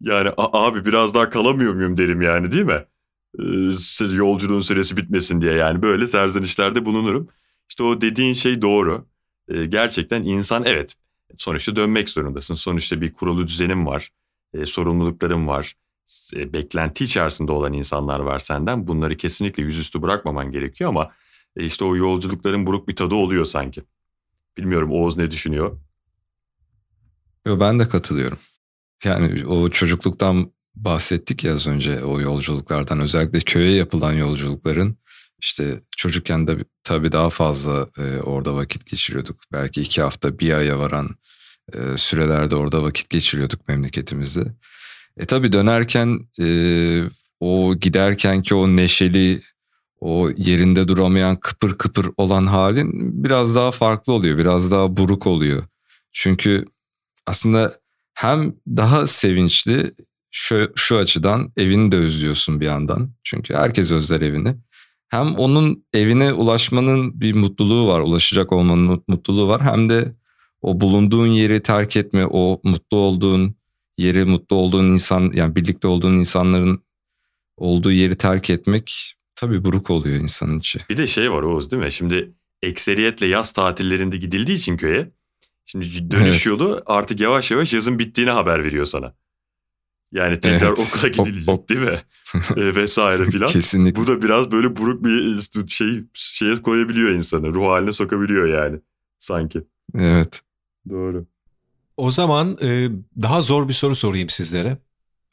Yani 0.00 0.30
abi 0.36 0.84
biraz 0.84 1.14
daha 1.14 1.30
kalamıyor 1.30 1.74
muyum 1.74 1.98
derim 1.98 2.22
yani 2.22 2.52
değil 2.52 2.64
mi? 2.64 2.84
Ee, 3.38 4.14
yolculuğun 4.14 4.60
süresi 4.60 4.96
bitmesin 4.96 5.40
diye 5.42 5.52
yani 5.54 5.82
böyle 5.82 6.06
serzenişlerde 6.06 6.84
bulunurum. 6.84 7.28
İşte 7.68 7.82
o 7.82 8.00
dediğin 8.00 8.34
şey 8.34 8.62
doğru. 8.62 9.06
Ee, 9.48 9.64
gerçekten 9.64 10.22
insan 10.24 10.64
evet 10.66 10.94
sonuçta 11.36 11.76
dönmek 11.76 12.08
zorundasın. 12.08 12.54
Sonuçta 12.54 13.00
bir 13.00 13.12
kurulu 13.12 13.46
düzenim 13.46 13.86
var. 13.86 14.10
E, 14.54 14.66
sorumlulukların 14.66 15.48
var. 15.48 15.74
E, 16.36 16.52
beklenti 16.52 17.04
içerisinde 17.04 17.52
olan 17.52 17.72
insanlar 17.72 18.20
var 18.20 18.38
senden. 18.38 18.88
Bunları 18.88 19.16
kesinlikle 19.16 19.62
yüzüstü 19.62 20.02
bırakmaman 20.02 20.52
gerekiyor 20.52 20.90
ama 20.90 21.10
e, 21.56 21.64
işte 21.64 21.84
o 21.84 21.96
yolculukların 21.96 22.66
buruk 22.66 22.88
bir 22.88 22.96
tadı 22.96 23.14
oluyor 23.14 23.44
sanki. 23.44 23.82
Bilmiyorum 24.56 24.92
Oğuz 24.92 25.16
ne 25.16 25.30
düşünüyor? 25.30 25.80
Yo, 27.46 27.60
ben 27.60 27.78
de 27.78 27.88
katılıyorum. 27.88 28.38
Yani 29.04 29.46
o 29.46 29.70
çocukluktan 29.70 30.52
bahsettik 30.74 31.44
ya 31.44 31.52
az 31.52 31.66
önce 31.66 32.04
o 32.04 32.20
yolculuklardan 32.20 33.00
özellikle 33.00 33.40
köye 33.40 33.76
yapılan 33.76 34.12
yolculukların 34.12 34.96
işte 35.40 35.80
çocukken 35.96 36.46
de 36.46 36.56
tabii 36.84 37.12
daha 37.12 37.30
fazla 37.30 37.88
e, 37.98 38.20
orada 38.20 38.54
vakit 38.54 38.86
geçiriyorduk. 38.86 39.40
Belki 39.52 39.80
iki 39.80 40.02
hafta 40.02 40.38
bir 40.38 40.52
aya 40.52 40.78
varan 40.78 41.16
e, 41.72 41.96
sürelerde 41.96 42.56
orada 42.56 42.82
vakit 42.82 43.10
geçiriyorduk 43.10 43.68
memleketimizde. 43.68 44.44
E 45.16 45.26
tabii 45.26 45.52
dönerken 45.52 46.20
e, 46.40 46.46
o 47.40 47.74
giderken 47.80 48.42
ki 48.42 48.54
o 48.54 48.68
neşeli 48.68 49.40
o 50.00 50.30
yerinde 50.36 50.88
duramayan 50.88 51.36
kıpır 51.40 51.78
kıpır 51.78 52.10
olan 52.16 52.46
halin 52.46 53.24
biraz 53.24 53.54
daha 53.54 53.70
farklı 53.70 54.12
oluyor. 54.12 54.38
Biraz 54.38 54.70
daha 54.70 54.96
buruk 54.96 55.26
oluyor. 55.26 55.62
Çünkü 56.12 56.64
aslında 57.26 57.74
hem 58.14 58.52
daha 58.66 59.06
sevinçli 59.06 59.94
şu, 60.30 60.72
şu 60.76 60.96
açıdan 60.96 61.52
evini 61.56 61.92
de 61.92 61.96
özlüyorsun 61.96 62.60
bir 62.60 62.66
yandan. 62.66 63.10
Çünkü 63.22 63.54
herkes 63.54 63.90
özler 63.90 64.20
evini. 64.20 64.56
Hem 65.10 65.34
onun 65.34 65.84
evine 65.94 66.32
ulaşmanın 66.32 67.20
bir 67.20 67.34
mutluluğu 67.34 67.88
var, 67.88 68.00
ulaşacak 68.00 68.52
olmanın 68.52 69.02
mutluluğu 69.08 69.48
var. 69.48 69.62
Hem 69.62 69.90
de 69.90 70.14
o 70.62 70.80
bulunduğun 70.80 71.26
yeri 71.26 71.62
terk 71.62 71.96
etme, 71.96 72.26
o 72.26 72.60
mutlu 72.64 72.96
olduğun 72.96 73.54
yeri, 73.98 74.24
mutlu 74.24 74.56
olduğun 74.56 74.84
insan, 74.84 75.32
yani 75.34 75.56
birlikte 75.56 75.88
olduğun 75.88 76.12
insanların 76.12 76.82
olduğu 77.56 77.92
yeri 77.92 78.16
terk 78.16 78.50
etmek 78.50 79.14
tabii 79.34 79.64
buruk 79.64 79.90
oluyor 79.90 80.16
insanın 80.16 80.58
içi. 80.58 80.78
Bir 80.90 80.96
de 80.96 81.06
şey 81.06 81.32
var 81.32 81.42
Oğuz 81.42 81.70
değil 81.70 81.82
mi? 81.82 81.92
Şimdi 81.92 82.32
ekseriyetle 82.62 83.26
yaz 83.26 83.52
tatillerinde 83.52 84.16
gidildiği 84.16 84.58
için 84.58 84.76
köye 84.76 85.10
şimdi 85.66 86.10
dönüş 86.10 86.34
Evet. 86.34 86.46
yolu 86.46 86.82
artık 86.86 87.20
yavaş 87.20 87.50
yavaş 87.50 87.72
yazın 87.72 87.98
bittiğini 87.98 88.30
haber 88.30 88.64
veriyor 88.64 88.84
sana. 88.86 89.14
Yani 90.12 90.40
tekrar 90.40 90.66
Evet. 90.66 90.78
okula 90.78 91.02
Hop, 91.02 91.14
gidilecek 91.14 91.48
hop. 91.48 91.68
değil 91.68 91.80
mi? 91.80 91.98
E, 92.56 92.76
vesaire 92.76 93.24
filan. 93.24 93.48
Kesinlikle. 93.48 94.02
Bu 94.02 94.06
da 94.06 94.22
biraz 94.22 94.52
böyle 94.52 94.76
buruk 94.76 95.04
bir 95.04 95.40
şey 95.68 96.04
şeye 96.14 96.62
koyabiliyor 96.62 97.10
insanı. 97.10 97.54
Ruh 97.54 97.66
haline 97.66 97.92
sokabiliyor 97.92 98.46
yani 98.48 98.80
sanki. 99.18 99.62
Evet. 99.98 100.42
Doğru. 100.90 101.26
O 101.96 102.10
zaman 102.10 102.58
e, 102.62 102.88
daha 103.22 103.42
zor 103.42 103.68
bir 103.68 103.72
soru 103.72 103.96
sorayım 103.96 104.28
sizlere. 104.28 104.78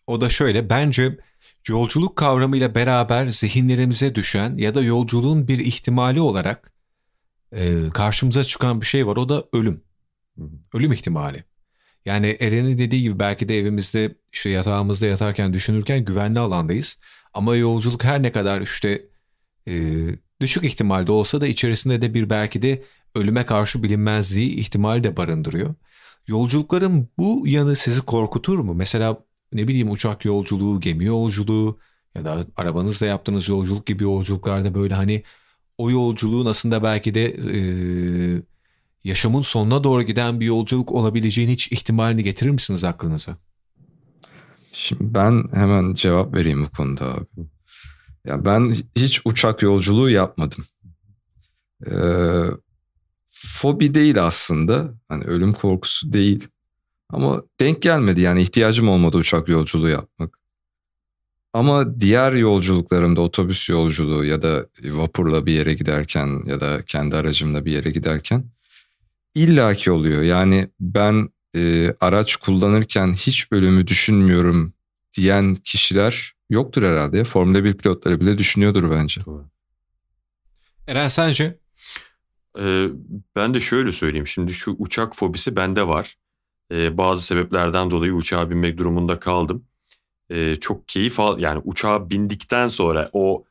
O 0.08 0.22
da 0.22 0.30
şöyle. 0.30 0.70
Bence 0.70 1.18
yolculuk 1.68 2.16
kavramıyla 2.16 2.76
beraber 2.76 3.28
zihinlerimize 3.28 4.16
düşen 4.16 4.58
ya 4.58 4.76
da 4.76 4.82
yolculuğun 4.82 5.48
bir 5.48 5.60
ihtimali 5.60 6.22
olarak 6.22 6.72
e, 7.52 7.90
karşımıza 7.94 8.44
çıkan 8.44 8.82
bir 8.82 8.86
şey 8.86 9.08
var. 9.08 9.18
O 9.18 9.30
da 9.30 9.44
ölüm. 9.54 9.82
Ölüm 10.74 10.94
ihtimali. 10.94 11.44
Yani 12.06 12.38
Eren'in 12.40 12.78
dediği 12.78 13.02
gibi 13.02 13.20
belki 13.20 13.50
de 13.50 13.60
evimizde 13.60 14.16
işte 14.38 14.50
yatağımızda 14.50 15.06
yatarken 15.08 15.54
düşünürken 15.54 16.06
güvenli 16.06 16.40
alandayız. 16.40 17.00
Ama 17.34 17.56
yolculuk 17.56 18.04
her 18.04 18.24
ne 18.24 18.32
kadar 18.32 18.62
işte 18.62 19.06
e, 19.68 19.74
düşük 20.42 20.64
ihtimalde 20.64 21.12
olsa 21.12 21.42
da 21.42 21.48
içerisinde 21.48 22.02
de 22.02 22.14
bir 22.14 22.30
belki 22.30 22.62
de 22.62 22.84
ölüme 23.16 23.46
karşı 23.46 23.84
bilinmezliği 23.84 24.56
ihtimali 24.56 25.04
de 25.04 25.18
barındırıyor. 25.18 25.76
Yolculukların 26.28 27.10
bu 27.18 27.48
yanı 27.48 27.76
sizi 27.76 28.02
korkutur 28.02 28.60
mu? 28.60 28.74
Mesela 28.74 29.18
ne 29.54 29.68
bileyim 29.68 29.92
uçak 29.92 30.26
yolculuğu, 30.26 30.80
gemi 30.80 31.06
yolculuğu 31.06 31.80
ya 32.16 32.26
da 32.26 32.46
arabanızla 32.58 33.06
yaptığınız 33.06 33.50
yolculuk 33.50 33.86
gibi 33.86 34.04
yolculuklarda 34.04 34.74
böyle 34.74 34.94
hani 34.94 35.24
o 35.78 35.92
yolculuğun 35.92 36.46
aslında 36.46 36.84
belki 36.84 37.14
de 37.14 37.26
e, 37.26 37.60
yaşamın 39.04 39.42
sonuna 39.42 39.84
doğru 39.84 40.04
giden 40.04 40.40
bir 40.40 40.46
yolculuk 40.46 40.92
olabileceğini 40.92 41.52
hiç 41.52 41.72
ihtimalini 41.72 42.24
getirir 42.24 42.50
misiniz 42.50 42.84
aklınıza? 42.84 43.38
Şimdi 44.80 45.14
ben 45.14 45.44
hemen 45.54 45.94
cevap 45.94 46.36
vereyim 46.36 46.66
bu 46.66 46.70
konuda 46.70 47.06
abi. 47.06 47.26
Ya 48.26 48.46
ben 48.46 48.76
hiç 48.96 49.22
uçak 49.26 49.62
yolculuğu 49.62 50.10
yapmadım. 50.10 50.66
Ee, 51.88 51.92
fobi 53.28 53.94
değil 53.94 54.24
aslında. 54.24 54.94
Hani 55.08 55.24
ölüm 55.24 55.54
korkusu 55.54 56.14
değil. 56.14 56.48
Ama 57.10 57.44
denk 57.60 57.82
gelmedi 57.82 58.22
yani 58.22 58.42
ihtiyacım 58.42 58.90
olmadı 58.90 59.18
uçak 59.18 59.50
yolculuğu 59.50 59.90
yapmak. 59.90 60.40
Ama 61.54 62.00
diğer 62.00 62.34
yolculuklarımda 62.34 63.22
otobüs 63.22 63.70
yolculuğu 63.70 64.26
ya 64.26 64.42
da 64.42 64.68
vapurla 64.84 65.46
bir 65.46 65.54
yere 65.54 65.74
giderken 65.74 66.44
ya 66.46 66.60
da 66.60 66.86
kendi 66.86 67.16
aracımla 67.16 67.66
bir 67.66 67.72
yere 67.72 67.92
giderken 67.92 68.46
illaki 69.36 69.92
oluyor. 69.92 70.22
Yani 70.22 70.70
ben 70.80 71.30
e, 71.56 71.94
araç 72.00 72.36
kullanırken 72.36 73.14
hiç 73.14 73.48
ölümü 73.52 73.88
düşünmüyorum 73.88 74.74
diyen 75.18 75.56
kişiler 75.56 76.34
yoktur 76.50 76.84
herhalde. 76.84 77.24
Formula 77.24 77.64
1 77.64 77.74
pilotları 77.74 78.22
bile 78.22 78.38
düşünüyordur 78.38 78.92
bence. 78.92 79.26
Doğru. 79.26 79.46
Eren 80.88 81.08
sence? 81.08 81.60
Ee, 82.60 82.88
ben 83.36 83.54
de 83.54 83.60
şöyle 83.60 83.92
söyleyeyim. 83.92 84.28
Şimdi 84.28 84.54
şu 84.54 84.76
uçak 84.80 85.16
fobisi 85.16 85.56
bende 85.56 85.88
var. 85.88 86.18
Ee, 86.72 86.98
bazı 86.98 87.24
sebeplerden 87.24 87.92
dolayı 87.92 88.14
uçağa 88.14 88.50
binmek 88.50 88.78
durumunda 88.78 89.20
kaldım. 89.20 89.66
Ee, 90.30 90.56
çok 90.56 90.88
keyif 90.88 91.20
al 91.20 91.40
yani 91.40 91.62
uçağa 91.66 92.10
bindikten 92.10 92.68
sonra 92.68 93.10
o 93.14 93.44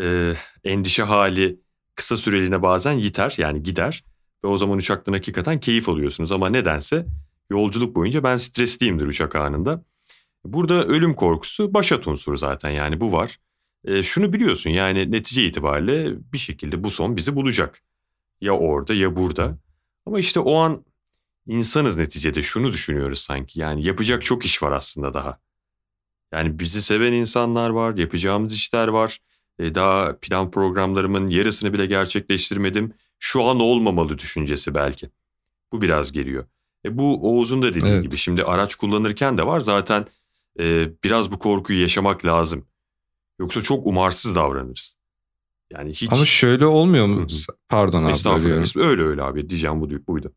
e, 0.00 0.32
endişe 0.64 1.02
hali 1.02 1.60
kısa 1.94 2.16
süreliğine 2.16 2.62
bazen 2.62 2.92
yiter 2.92 3.34
yani 3.38 3.62
gider 3.62 4.04
ve 4.44 4.48
o 4.48 4.56
zaman 4.56 4.78
uçaktan 4.78 5.12
hakikaten 5.12 5.60
keyif 5.60 5.88
alıyorsunuz 5.88 6.32
ama 6.32 6.48
nedense 6.48 7.06
yolculuk 7.50 7.96
boyunca 7.96 8.24
ben 8.24 8.36
stresliyimdir 8.36 9.06
uçak 9.06 9.36
anında. 9.36 9.84
Burada 10.44 10.84
ölüm 10.84 11.14
korkusu 11.14 11.74
başat 11.74 12.08
unsuru 12.08 12.36
zaten 12.36 12.70
yani 12.70 13.00
bu 13.00 13.12
var. 13.12 13.38
Ee, 13.84 14.02
şunu 14.02 14.32
biliyorsun 14.32 14.70
yani 14.70 15.12
netice 15.12 15.44
itibariyle 15.44 16.16
bir 16.32 16.38
şekilde 16.38 16.84
bu 16.84 16.90
son 16.90 17.16
bizi 17.16 17.36
bulacak. 17.36 17.82
Ya 18.40 18.52
orada 18.52 18.94
ya 18.94 19.16
burada. 19.16 19.58
Ama 20.06 20.18
işte 20.18 20.40
o 20.40 20.54
an 20.54 20.84
insanız 21.46 21.96
neticede 21.96 22.42
şunu 22.42 22.72
düşünüyoruz 22.72 23.18
sanki. 23.18 23.60
Yani 23.60 23.86
yapacak 23.86 24.22
çok 24.22 24.44
iş 24.44 24.62
var 24.62 24.72
aslında 24.72 25.14
daha. 25.14 25.38
Yani 26.32 26.58
bizi 26.58 26.82
seven 26.82 27.12
insanlar 27.12 27.70
var, 27.70 27.96
yapacağımız 27.96 28.54
işler 28.54 28.88
var. 28.88 29.20
E, 29.58 29.74
daha 29.74 30.18
plan 30.18 30.50
programlarımın 30.50 31.28
yarısını 31.30 31.72
bile 31.72 31.86
gerçekleştirmedim. 31.86 32.94
Şu 33.18 33.42
an 33.42 33.60
olmamalı 33.60 34.18
düşüncesi 34.18 34.74
belki. 34.74 35.10
Bu 35.72 35.82
biraz 35.82 36.12
geliyor. 36.12 36.46
E, 36.84 36.98
bu 36.98 37.30
Oğuz'un 37.30 37.62
da 37.62 37.74
dediği 37.74 37.90
Evet. 37.90 38.02
gibi 38.02 38.16
şimdi 38.16 38.44
araç 38.44 38.74
kullanırken 38.74 39.38
de 39.38 39.46
var. 39.46 39.60
Zaten 39.60 40.06
e, 40.60 40.88
biraz 41.04 41.32
bu 41.32 41.38
korkuyu 41.38 41.80
yaşamak 41.80 42.24
lazım. 42.24 42.64
Yoksa 43.40 43.60
çok 43.60 43.86
umarsız 43.86 44.34
davranırız. 44.34 44.96
Yani 45.72 45.90
hiç... 45.90 46.12
Ama 46.12 46.24
şöyle 46.24 46.66
olmuyor 46.66 47.06
mu? 47.06 47.20
hı. 47.20 47.26
Pardon 47.68 48.04
abi 48.04 48.10
Estağfurullah. 48.10 48.76
Öyle 48.76 49.02
öyle 49.02 49.22
abi 49.22 49.50
diyeceğim 49.50 49.80
bu, 49.80 50.06
buydu. 50.06 50.32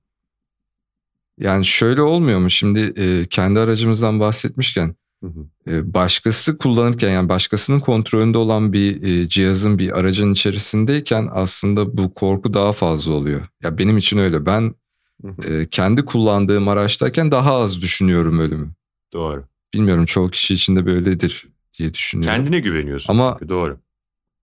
Yani 1.39 1.65
şöyle 1.65 2.01
olmuyor 2.01 2.39
mu? 2.39 2.49
Şimdi 2.49 2.93
e, 2.97 3.25
kendi 3.25 3.59
aracımızdan 3.59 4.19
bahsetmişken 4.19 4.95
Hı 5.23 5.27
hı. 5.27 5.71
e, 5.71 5.93
başkası 5.93 6.57
kullanırken 6.57 7.09
yani 7.09 7.29
başkasının 7.29 7.79
kontrolünde 7.79 8.37
olan 8.37 8.73
bir 8.73 9.03
e, 9.03 9.27
cihazın 9.27 9.79
bir 9.79 9.99
aracın 9.99 10.33
içerisindeyken 10.33 11.29
aslında 11.31 11.97
bu 11.97 12.13
korku 12.13 12.53
daha 12.53 12.73
fazla 12.73 13.13
oluyor. 13.13 13.41
Ya 13.63 13.77
benim 13.77 13.97
için 13.97 14.17
öyle. 14.17 14.45
Ben. 14.45 14.75
E, 15.23 15.67
kendi 15.71 16.05
kullandığım 16.05 16.67
araçtayken 16.67 17.31
daha 17.31 17.53
az 17.55 17.81
düşünüyorum 17.81 18.39
ölümü. 18.39 18.71
Doğru. 19.13 19.43
Bilmiyorum 19.73 20.05
çoğu 20.05 20.29
kişi 20.29 20.53
için 20.53 20.75
de 20.75 20.85
böyledir 20.85 21.47
diye 21.79 21.93
düşünüyorum. 21.93 22.35
Kendine 22.35 22.59
güveniyorsun. 22.59 23.13
Ama- 23.13 23.35
çünkü, 23.39 23.49
Doğru. 23.49 23.77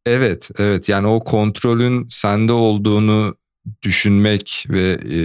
Evet, 0.07 0.51
evet. 0.59 0.89
Yani 0.89 1.07
o 1.07 1.21
kontrolün 1.21 2.07
sende 2.09 2.53
olduğunu 2.53 3.35
düşünmek 3.83 4.67
ve 4.69 4.99
e, 5.13 5.19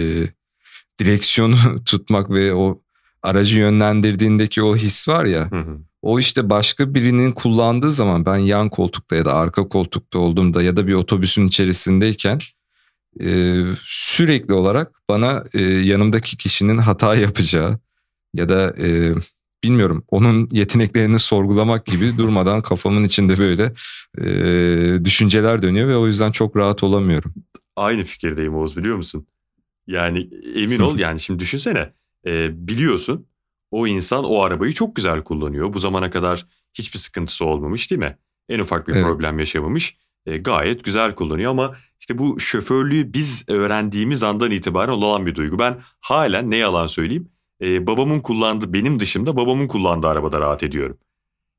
direksiyonu 0.98 1.56
tutmak 1.84 2.30
ve 2.30 2.54
o 2.54 2.82
aracı 3.22 3.58
yönlendirdiğindeki 3.58 4.62
o 4.62 4.76
his 4.76 5.08
var 5.08 5.24
ya. 5.24 5.50
Hı 5.50 5.56
hı. 5.60 5.78
O 6.02 6.18
işte 6.20 6.50
başka 6.50 6.94
birinin 6.94 7.32
kullandığı 7.32 7.92
zaman 7.92 8.26
ben 8.26 8.36
yan 8.36 8.68
koltukta 8.68 9.16
ya 9.16 9.24
da 9.24 9.34
arka 9.34 9.68
koltukta 9.68 10.18
olduğumda 10.18 10.62
ya 10.62 10.76
da 10.76 10.86
bir 10.86 10.94
otobüsün 10.94 11.46
içerisindeyken 11.46 12.38
e, 13.24 13.62
sürekli 13.84 14.54
olarak 14.54 15.02
bana 15.08 15.44
e, 15.54 15.62
yanımdaki 15.62 16.36
kişinin 16.36 16.78
hata 16.78 17.14
yapacağı 17.26 17.78
ya 18.34 18.48
da 18.48 18.74
e, 18.78 19.14
bilmiyorum 19.64 20.04
onun 20.08 20.48
yeteneklerini 20.52 21.18
sorgulamak 21.18 21.86
gibi 21.86 22.18
durmadan 22.18 22.62
kafamın 22.62 23.04
içinde 23.04 23.38
böyle 23.38 23.72
e, 24.18 25.04
düşünceler 25.04 25.62
dönüyor 25.62 25.88
ve 25.88 25.96
o 25.96 26.06
yüzden 26.06 26.30
çok 26.30 26.56
rahat 26.56 26.82
olamıyorum. 26.82 27.34
Aynı 27.76 28.04
fikirdeyim 28.04 28.54
Oğuz 28.54 28.76
biliyor 28.76 28.96
musun? 28.96 29.26
Yani 29.86 30.30
emin 30.54 30.80
ol 30.80 30.98
yani 30.98 31.20
şimdi 31.20 31.40
düşünsene 31.40 31.92
e, 32.26 32.66
biliyorsun 32.68 33.26
o 33.70 33.86
insan 33.86 34.24
o 34.24 34.42
arabayı 34.42 34.72
çok 34.72 34.96
güzel 34.96 35.20
kullanıyor. 35.20 35.72
Bu 35.72 35.78
zamana 35.78 36.10
kadar 36.10 36.46
hiçbir 36.74 36.98
sıkıntısı 36.98 37.44
olmamış 37.44 37.90
değil 37.90 37.98
mi? 37.98 38.18
En 38.48 38.58
ufak 38.58 38.88
bir 38.88 38.92
Evet. 38.92 39.04
problem 39.04 39.38
yaşamamış. 39.38 39.96
E, 40.26 40.36
gayet 40.38 40.84
güzel 40.84 41.14
kullanıyor 41.14 41.50
ama 41.50 41.74
işte 42.00 42.18
bu 42.18 42.40
şoförlüğü 42.40 43.14
biz 43.14 43.44
öğrendiğimiz 43.48 44.22
andan 44.22 44.50
itibaren 44.50 44.92
olan 44.92 45.26
bir 45.26 45.34
duygu. 45.34 45.58
Ben 45.58 45.80
halen 46.00 46.50
ne 46.50 46.56
yalan 46.56 46.86
söyleyeyim 46.86 47.28
e, 47.62 47.86
babamın 47.86 48.20
kullandığı 48.20 48.72
benim 48.72 49.00
dışımda 49.00 49.36
babamın 49.36 49.68
kullandığı 49.68 50.08
arabada 50.08 50.40
rahat 50.40 50.62
ediyorum. 50.62 50.98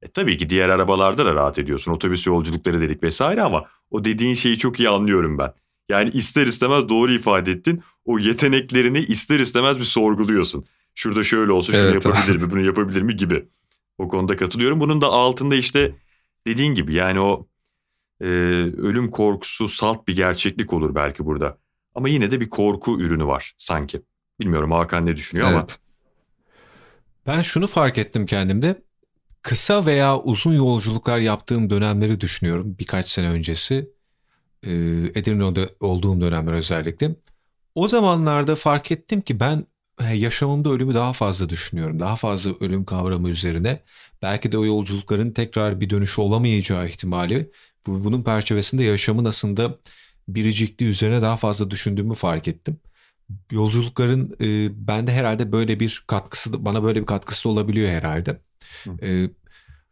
E, 0.01 0.07
tabii 0.07 0.37
ki 0.37 0.49
diğer 0.49 0.69
arabalarda 0.69 1.25
da 1.25 1.35
rahat 1.35 1.59
ediyorsun. 1.59 1.91
Otobüs 1.91 2.27
yolculukları 2.27 2.81
dedik 2.81 3.03
vesaire 3.03 3.41
ama 3.41 3.65
o 3.91 4.05
dediğin 4.05 4.33
şeyi 4.33 4.57
çok 4.57 4.79
iyi 4.79 4.89
anlıyorum 4.89 5.37
ben. 5.37 5.53
Yani 5.89 6.09
ister 6.09 6.47
istemez 6.47 6.89
doğru 6.89 7.11
ifade 7.11 7.51
ettin. 7.51 7.83
O 8.05 8.19
yeteneklerini 8.19 8.99
ister 8.99 9.39
istemez 9.39 9.79
bir 9.79 9.83
sorguluyorsun. 9.83 10.65
Şurada 10.95 11.23
şöyle 11.23 11.51
olsa 11.51 11.73
şunu 11.73 11.81
Evet. 11.81 12.05
yapabilir 12.05 12.35
mi, 12.35 12.51
bunu 12.51 12.61
yapabilir 12.61 13.01
mi 13.01 13.15
gibi. 13.15 13.45
O 13.97 14.07
konuda 14.07 14.37
katılıyorum. 14.37 14.79
Bunun 14.79 15.01
da 15.01 15.07
altında 15.07 15.55
işte 15.55 15.95
dediğin 16.47 16.75
gibi 16.75 16.93
yani 16.93 17.19
o 17.19 17.47
e, 18.21 18.25
ölüm 18.77 19.11
korkusu 19.11 19.67
salt 19.67 20.07
bir 20.07 20.15
gerçeklik 20.15 20.73
olur 20.73 20.95
belki 20.95 21.25
burada. 21.25 21.57
Ama 21.95 22.09
yine 22.09 22.31
de 22.31 22.41
bir 22.41 22.49
korku 22.49 22.99
ürünü 22.99 23.25
var 23.25 23.53
sanki. 23.57 24.01
Bilmiyorum 24.39 24.71
Hakan 24.71 25.05
ne 25.05 25.15
düşünüyor 25.15 25.47
ama. 25.47 25.59
Evet. 25.59 25.79
Ben 27.27 27.41
şunu 27.41 27.67
fark 27.67 27.97
ettim 27.97 28.25
kendimde. 28.25 28.81
kısa 29.41 29.85
veya 29.85 30.19
uzun 30.19 30.53
yolculuklar 30.53 31.19
yaptığım 31.19 31.69
dönemleri 31.69 32.21
düşünüyorum. 32.21 32.75
Birkaç 32.79 33.07
sene 33.07 33.29
öncesi. 33.29 33.89
E, 34.63 34.71
Edirne'de 35.15 35.69
olduğum 35.79 36.21
dönemler 36.21 36.53
özellikle. 36.53 37.15
O 37.75 37.87
zamanlarda 37.87 38.55
fark 38.55 38.91
ettim 38.91 39.21
ki 39.21 39.39
ben 39.39 39.65
yaşamımda 40.13 40.69
ölümü 40.69 40.93
daha 40.93 41.13
fazla 41.13 41.49
düşünüyorum. 41.49 41.99
Daha 41.99 42.15
fazla 42.15 42.51
ölüm 42.59 42.85
kavramı 42.85 43.29
üzerine. 43.29 43.83
Belki 44.21 44.51
de 44.51 44.57
o 44.57 44.65
yolculukların 44.65 45.31
tekrar 45.31 45.81
bir 45.81 45.89
dönüşü 45.89 46.21
olamayacağı 46.21 46.87
ihtimali. 46.87 47.51
Bunun 47.87 48.23
çerçevesinde 48.23 48.83
yaşamın 48.83 49.25
aslında 49.25 49.79
biricikliği 50.27 50.85
üzerine 50.89 51.21
daha 51.21 51.37
fazla 51.37 51.71
düşündüğümü 51.71 52.13
fark 52.13 52.47
ettim. 52.47 52.79
Yolculukların 53.51 54.35
e, 54.41 54.69
bende 54.87 55.11
herhalde 55.11 55.51
böyle 55.51 55.79
bir 55.79 56.03
katkısı, 56.07 56.65
bana 56.65 56.83
böyle 56.83 57.01
bir 57.01 57.05
katkısı 57.05 57.49
olabiliyor 57.49 57.89
herhalde. 57.89 58.41
E, 59.01 59.29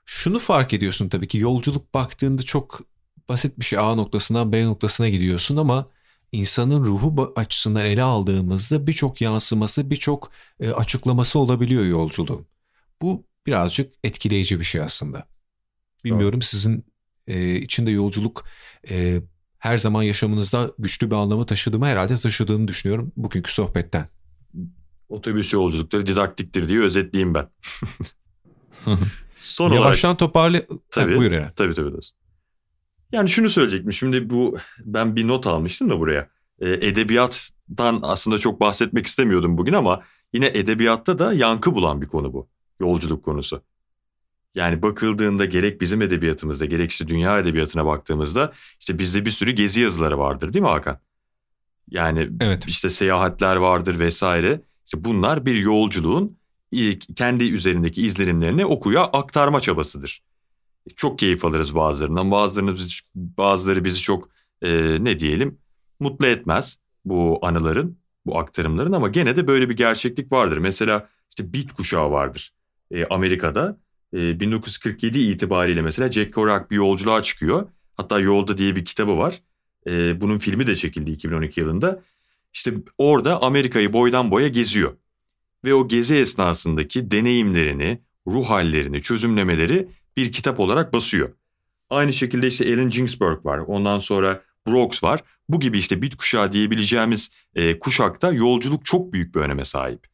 şunu 0.05 0.39
fark 0.39 0.73
ediyorsun 0.73 1.09
tabii 1.09 1.27
ki 1.27 1.37
yolculuk 1.37 1.93
baktığında 1.93 2.43
çok 2.43 2.81
basit 3.29 3.59
bir 3.59 3.65
şey 3.65 3.79
A 3.79 3.95
noktasından 3.95 4.51
B 4.51 4.65
noktasına 4.65 5.09
gidiyorsun 5.09 5.57
ama 5.57 5.89
insanın 6.31 6.83
ruhu 6.85 7.33
açısından 7.35 7.85
ele 7.85 8.03
aldığımızda 8.03 8.87
birçok 8.87 9.21
yansıması, 9.21 9.89
birçok 9.89 10.31
e, 10.59 10.71
açıklaması 10.71 11.39
olabiliyor 11.39 11.85
yolculuğun. 11.85 12.47
Bu 13.01 13.23
birazcık 13.47 13.93
etkileyici 14.03 14.59
bir 14.59 14.65
şey 14.65 14.81
aslında. 14.81 15.27
Bilmiyorum 16.03 16.41
Doğru. 16.41 16.45
sizin 16.45 16.85
e, 17.29 17.55
içinde 17.55 17.91
yolculuk 17.91 18.45
e, 18.89 19.21
her 19.59 19.77
zaman 19.77 20.03
yaşamınızda 20.03 20.71
güçlü 20.79 21.11
bir 21.11 21.15
anlamı 21.15 21.45
taşıdığımı 21.45 21.85
herhalde 21.85 22.17
taşıdığını 22.17 22.67
düşünüyorum 22.67 23.11
bugünkü 23.17 23.53
sohbetten. 23.53 24.07
Otobüs 25.09 25.53
yolculukları 25.53 26.07
didaktiktir 26.07 26.69
diye 26.69 26.79
özetleyeyim 26.79 27.33
ben. 27.33 27.47
Son 29.37 29.71
Yavaştan 29.73 30.09
olarak... 30.09 30.19
toparla... 30.19 30.61
Tabii, 30.91 31.13
ha, 31.13 31.19
buyur 31.19 31.31
Eren. 31.31 31.51
Tabii 31.55 31.73
tabii 31.73 31.91
dostum. 31.91 32.17
Yani 33.11 33.29
şunu 33.29 33.49
söyleyecektim. 33.49 33.93
Şimdi 33.93 34.29
bu 34.29 34.57
ben 34.85 35.15
bir 35.15 35.27
not 35.27 35.47
almıştım 35.47 35.89
da 35.89 35.99
buraya. 35.99 36.29
E, 36.59 36.69
edebiyattan 36.71 37.99
aslında 38.03 38.37
çok 38.37 38.59
bahsetmek 38.59 39.07
istemiyordum 39.07 39.57
bugün 39.57 39.73
ama 39.73 40.03
yine 40.33 40.47
edebiyatta 40.47 41.19
da 41.19 41.33
yankı 41.33 41.75
bulan 41.75 42.01
bir 42.01 42.07
konu 42.07 42.33
bu. 42.33 42.49
Yolculuk 42.79 43.25
konusu. 43.25 43.63
Yani 44.55 44.81
bakıldığında 44.81 45.45
gerek 45.45 45.81
bizim 45.81 46.01
edebiyatımızda 46.01 46.65
gerekse 46.65 47.07
dünya 47.07 47.39
edebiyatına 47.39 47.85
baktığımızda 47.85 48.53
işte 48.79 48.99
bizde 48.99 49.25
bir 49.25 49.31
sürü 49.31 49.51
gezi 49.51 49.81
yazıları 49.81 50.19
vardır 50.19 50.53
değil 50.53 50.63
mi 50.63 50.69
Hakan? 50.69 50.99
Yani 51.89 52.29
evet. 52.41 52.67
işte 52.67 52.89
seyahatler 52.89 53.55
vardır 53.55 53.99
vesaire. 53.99 54.61
İşte 54.85 55.05
bunlar 55.05 55.45
bir 55.45 55.55
yolculuğun 55.55 56.37
kendi 57.15 57.51
üzerindeki 57.51 58.05
izlenimlerini 58.05 58.65
okuya 58.65 59.03
aktarma 59.03 59.59
çabasıdır. 59.59 60.23
Çok 60.95 61.19
keyif 61.19 61.45
alırız 61.45 61.75
bazılarından. 61.75 62.31
Bazılarını 62.31 62.75
bizi, 62.75 62.93
bazıları 63.15 63.83
bizi 63.83 63.99
çok 64.01 64.29
e, 64.61 64.97
ne 64.99 65.19
diyelim 65.19 65.57
mutlu 65.99 66.27
etmez 66.27 66.79
bu 67.05 67.39
anıların, 67.41 67.97
bu 68.25 68.39
aktarımların 68.39 68.93
ama 68.93 69.07
gene 69.07 69.35
de 69.35 69.47
böyle 69.47 69.69
bir 69.69 69.75
gerçeklik 69.75 70.31
vardır. 70.31 70.57
Mesela 70.57 71.09
işte 71.29 71.53
Beat 71.53 71.73
kuşağı 71.73 72.11
vardır 72.11 72.51
e, 72.91 73.05
Amerika'da. 73.05 73.77
E, 74.13 74.39
1947 74.39 75.19
itibariyle 75.19 75.81
mesela 75.81 76.11
Jack 76.11 76.33
Kerouac 76.33 76.69
bir 76.69 76.75
yolculuğa 76.75 77.23
çıkıyor. 77.23 77.69
Hatta 77.97 78.19
Yolda 78.19 78.57
diye 78.57 78.75
bir 78.75 78.85
kitabı 78.85 79.17
var. 79.17 79.41
E, 79.87 80.21
bunun 80.21 80.37
filmi 80.37 80.67
de 80.67 80.75
çekildi 80.75 81.11
2012 81.11 81.59
yılında. 81.59 82.03
İşte 82.53 82.73
orada 82.97 83.41
Amerika'yı 83.41 83.93
boydan 83.93 84.31
boya 84.31 84.47
geziyor. 84.47 84.97
Ve 85.65 85.73
o 85.73 85.87
gezi 85.87 86.15
esnasındaki 86.15 87.11
deneyimlerini, 87.11 88.01
ruh 88.27 88.45
hallerini, 88.45 89.01
çözümlemeleri 89.01 89.87
bir 90.17 90.31
kitap 90.31 90.59
olarak 90.59 90.93
basıyor. 90.93 91.33
Aynı 91.89 92.13
şekilde 92.13 92.47
işte 92.47 92.65
Allen 92.73 92.89
Ginsberg 92.89 93.45
var. 93.45 93.57
Ondan 93.57 93.99
sonra 93.99 94.41
Brooks 94.67 95.03
var. 95.03 95.23
Bu 95.49 95.59
gibi 95.59 95.77
işte 95.77 96.01
bit 96.01 96.15
kuşağı 96.15 96.51
diyebileceğimiz 96.51 97.31
e, 97.55 97.79
kuşakta 97.79 98.31
yolculuk 98.31 98.85
çok 98.85 99.13
büyük 99.13 99.35
bir 99.35 99.39
öneme 99.39 99.65
sahip. 99.65 100.07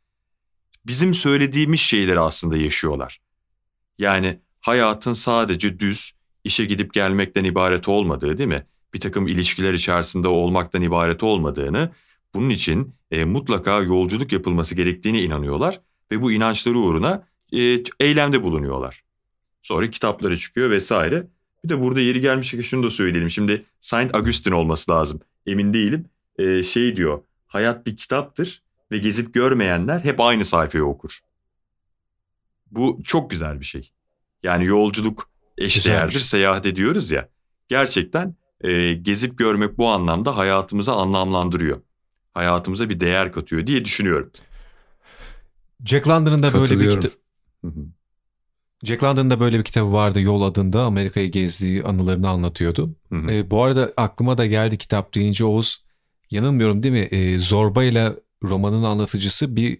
Bizim 0.85 1.13
söylediğimiz 1.13 1.79
şeyleri 1.79 2.19
aslında 2.19 2.57
yaşıyorlar. 2.57 3.21
Yani 3.97 4.39
hayatın 4.61 5.13
sadece 5.13 5.79
düz 5.79 6.11
işe 6.43 6.65
gidip 6.65 6.93
gelmekten 6.93 7.43
ibaret 7.43 7.87
olmadığı 7.87 8.37
değil 8.37 8.49
mi? 8.49 8.65
Bir 8.93 8.99
takım 8.99 9.27
ilişkiler 9.27 9.73
içerisinde 9.73 10.27
olmaktan 10.27 10.81
ibaret 10.81 11.23
olmadığını, 11.23 11.89
bunun 12.33 12.49
için 12.49 12.93
e, 13.11 13.25
mutlaka 13.25 13.81
yolculuk 13.81 14.31
yapılması 14.31 14.75
gerektiğine 14.75 15.21
inanıyorlar 15.21 15.81
ve 16.11 16.21
bu 16.21 16.31
inançları 16.31 16.77
uğruna 16.77 17.27
e, 17.53 17.83
eylemde 17.99 18.43
bulunuyorlar. 18.43 19.03
Sonra 19.61 19.89
kitapları 19.89 20.37
çıkıyor 20.37 20.69
vesaire. 20.69 21.27
Bir 21.63 21.69
de 21.69 21.81
burada 21.81 22.01
yeri 22.01 22.21
gelmişken 22.21 22.61
şunu 22.61 22.83
da 22.83 22.89
söyleyelim. 22.89 23.29
Şimdi 23.29 23.65
Saint 23.81 24.15
Augustine 24.15 24.55
olması 24.55 24.91
lazım. 24.91 25.19
Emin 25.45 25.73
değilim. 25.73 26.05
Ee, 26.39 26.63
şey 26.63 26.95
diyor. 26.95 27.21
Hayat 27.47 27.85
bir 27.85 27.97
kitaptır 27.97 28.61
ve 28.91 28.97
gezip 28.97 29.33
görmeyenler 29.33 29.99
hep 29.99 30.19
aynı 30.19 30.45
sayfayı 30.45 30.85
okur. 30.85 31.19
Bu 32.75 33.01
çok 33.03 33.29
güzel 33.29 33.59
bir 33.59 33.65
şey. 33.65 33.91
Yani 34.43 34.65
yolculuk 34.65 35.29
eşdeğerdir, 35.57 36.19
seyahat 36.19 36.65
ediyoruz 36.65 37.11
ya. 37.11 37.29
Gerçekten 37.67 38.35
e, 38.61 38.93
gezip 38.93 39.37
görmek 39.37 39.77
bu 39.77 39.87
anlamda 39.87 40.37
hayatımıza 40.37 40.95
anlamlandırıyor. 40.95 41.81
Hayatımıza 42.33 42.89
bir 42.89 42.99
değer 42.99 43.31
katıyor 43.31 43.67
diye 43.67 43.85
düşünüyorum. 43.85 44.31
Jack 45.85 46.07
London'ın 46.07 46.43
da 46.43 46.53
böyle 46.53 46.79
bir 46.79 46.89
kitap... 46.91 47.11
Jack 48.83 49.03
London'ın 49.03 49.29
da 49.29 49.39
böyle 49.39 49.59
bir 49.59 49.63
kitabı 49.63 49.93
vardı 49.93 50.21
Yol 50.21 50.41
adında 50.41 50.83
Amerika'yı 50.83 51.31
gezdiği 51.31 51.83
anılarını 51.83 52.29
anlatıyordu. 52.29 52.95
Hı 53.09 53.15
hı. 53.15 53.31
E, 53.31 53.51
bu 53.51 53.63
arada 53.63 53.93
aklıma 53.97 54.37
da 54.37 54.45
geldi 54.45 54.77
kitap 54.77 55.15
deyince 55.15 55.45
Oğuz 55.45 55.85
yanılmıyorum 56.31 56.83
değil 56.83 56.93
mi? 56.93 56.99
E, 56.99 57.39
Zorba 57.39 57.83
ile 57.83 58.13
romanın 58.43 58.83
anlatıcısı 58.83 59.55
bir 59.55 59.79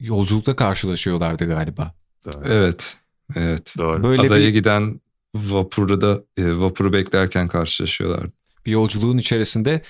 yolculukta 0.00 0.56
karşılaşıyorlardı 0.56 1.46
galiba. 1.46 1.94
Doğru. 2.24 2.44
Evet. 2.48 2.98
Evet. 3.36 3.74
Doğru. 3.78 4.02
Böyle 4.02 4.22
Adaya 4.22 4.46
bir, 4.46 4.52
giden 4.52 5.00
vapurda 5.34 6.22
e, 6.36 6.58
vapuru 6.58 6.92
beklerken 6.92 7.48
karşılaşıyorlardı. 7.48 8.32
Bir 8.66 8.70
yolculuğun 8.70 9.18
içerisinde 9.18 9.82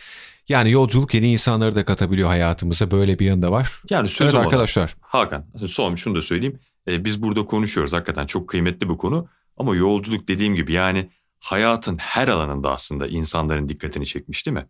yani 0.48 0.70
yolculuk 0.70 1.14
yeni 1.14 1.32
insanları 1.32 1.74
da 1.74 1.84
katabiliyor 1.84 2.28
hayatımıza. 2.28 2.90
Böyle 2.90 3.18
bir 3.18 3.26
yanında 3.26 3.52
var. 3.52 3.82
Yani 3.90 4.08
söz 4.08 4.34
evet, 4.34 4.44
arkadaşlar. 4.44 4.96
Hakan 5.00 5.46
son 5.66 5.94
şunu 5.94 6.16
da 6.16 6.22
söyleyeyim. 6.22 6.58
E, 6.88 7.04
biz 7.04 7.22
burada 7.22 7.44
konuşuyoruz 7.44 7.92
hakikaten 7.92 8.26
çok 8.26 8.48
kıymetli 8.48 8.88
bir 8.88 8.96
konu. 8.96 9.28
Ama 9.56 9.76
yolculuk 9.76 10.28
dediğim 10.28 10.54
gibi 10.54 10.72
yani 10.72 11.10
hayatın 11.40 11.98
her 11.98 12.28
alanında 12.28 12.70
aslında 12.70 13.06
insanların 13.06 13.68
dikkatini 13.68 14.06
çekmiş 14.06 14.46
değil 14.46 14.56
mi? 14.56 14.66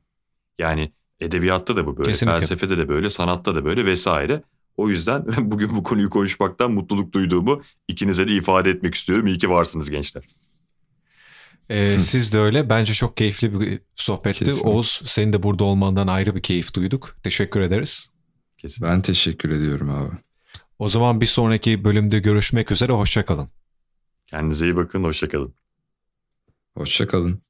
Yani 0.58 0.92
edebiyatta 1.20 1.76
da 1.76 1.86
bu 1.86 1.96
böyle, 1.96 2.08
Kesinlikle. 2.08 2.38
felsefede 2.38 2.78
de 2.78 2.88
böyle, 2.88 3.10
sanatta 3.10 3.56
da 3.56 3.64
böyle 3.64 3.86
vesaire. 3.86 4.42
O 4.76 4.88
yüzden 4.88 5.24
bugün 5.50 5.76
bu 5.76 5.82
konuyu 5.82 6.10
konuşmaktan 6.10 6.70
mutluluk 6.72 7.12
duyduğumu 7.12 7.62
ikinize 7.88 8.28
de 8.28 8.32
ifade 8.32 8.70
etmek 8.70 8.94
istiyorum. 8.94 9.26
İyi 9.26 9.38
ki 9.38 9.50
varsınız 9.50 9.90
gençler. 9.90 10.24
Ee, 11.70 11.96
siz 12.00 12.32
de 12.32 12.38
öyle. 12.38 12.70
Bence 12.70 12.94
çok 12.94 13.16
keyifli 13.16 13.60
bir 13.60 13.80
sohbetti. 13.96 14.44
Kesinlikle. 14.44 14.70
Oğuz 14.70 15.02
senin 15.04 15.32
de 15.32 15.42
burada 15.42 15.64
olmandan 15.64 16.06
ayrı 16.06 16.34
bir 16.34 16.42
keyif 16.42 16.74
duyduk. 16.74 17.16
Teşekkür 17.22 17.60
ederiz. 17.60 18.12
Kesinlikle. 18.58 18.92
Ben 18.92 19.02
teşekkür 19.02 19.50
ediyorum 19.50 19.90
abi. 19.90 20.16
O 20.78 20.88
zaman 20.88 21.20
bir 21.20 21.26
sonraki 21.26 21.84
bölümde 21.84 22.18
görüşmek 22.18 22.72
üzere. 22.72 22.92
Hoşçakalın. 22.92 23.48
Kendinize 24.26 24.64
iyi 24.64 24.76
bakın. 24.76 25.04
Hoşçakalın. 25.04 25.54
Hoşçakalın. 26.76 27.42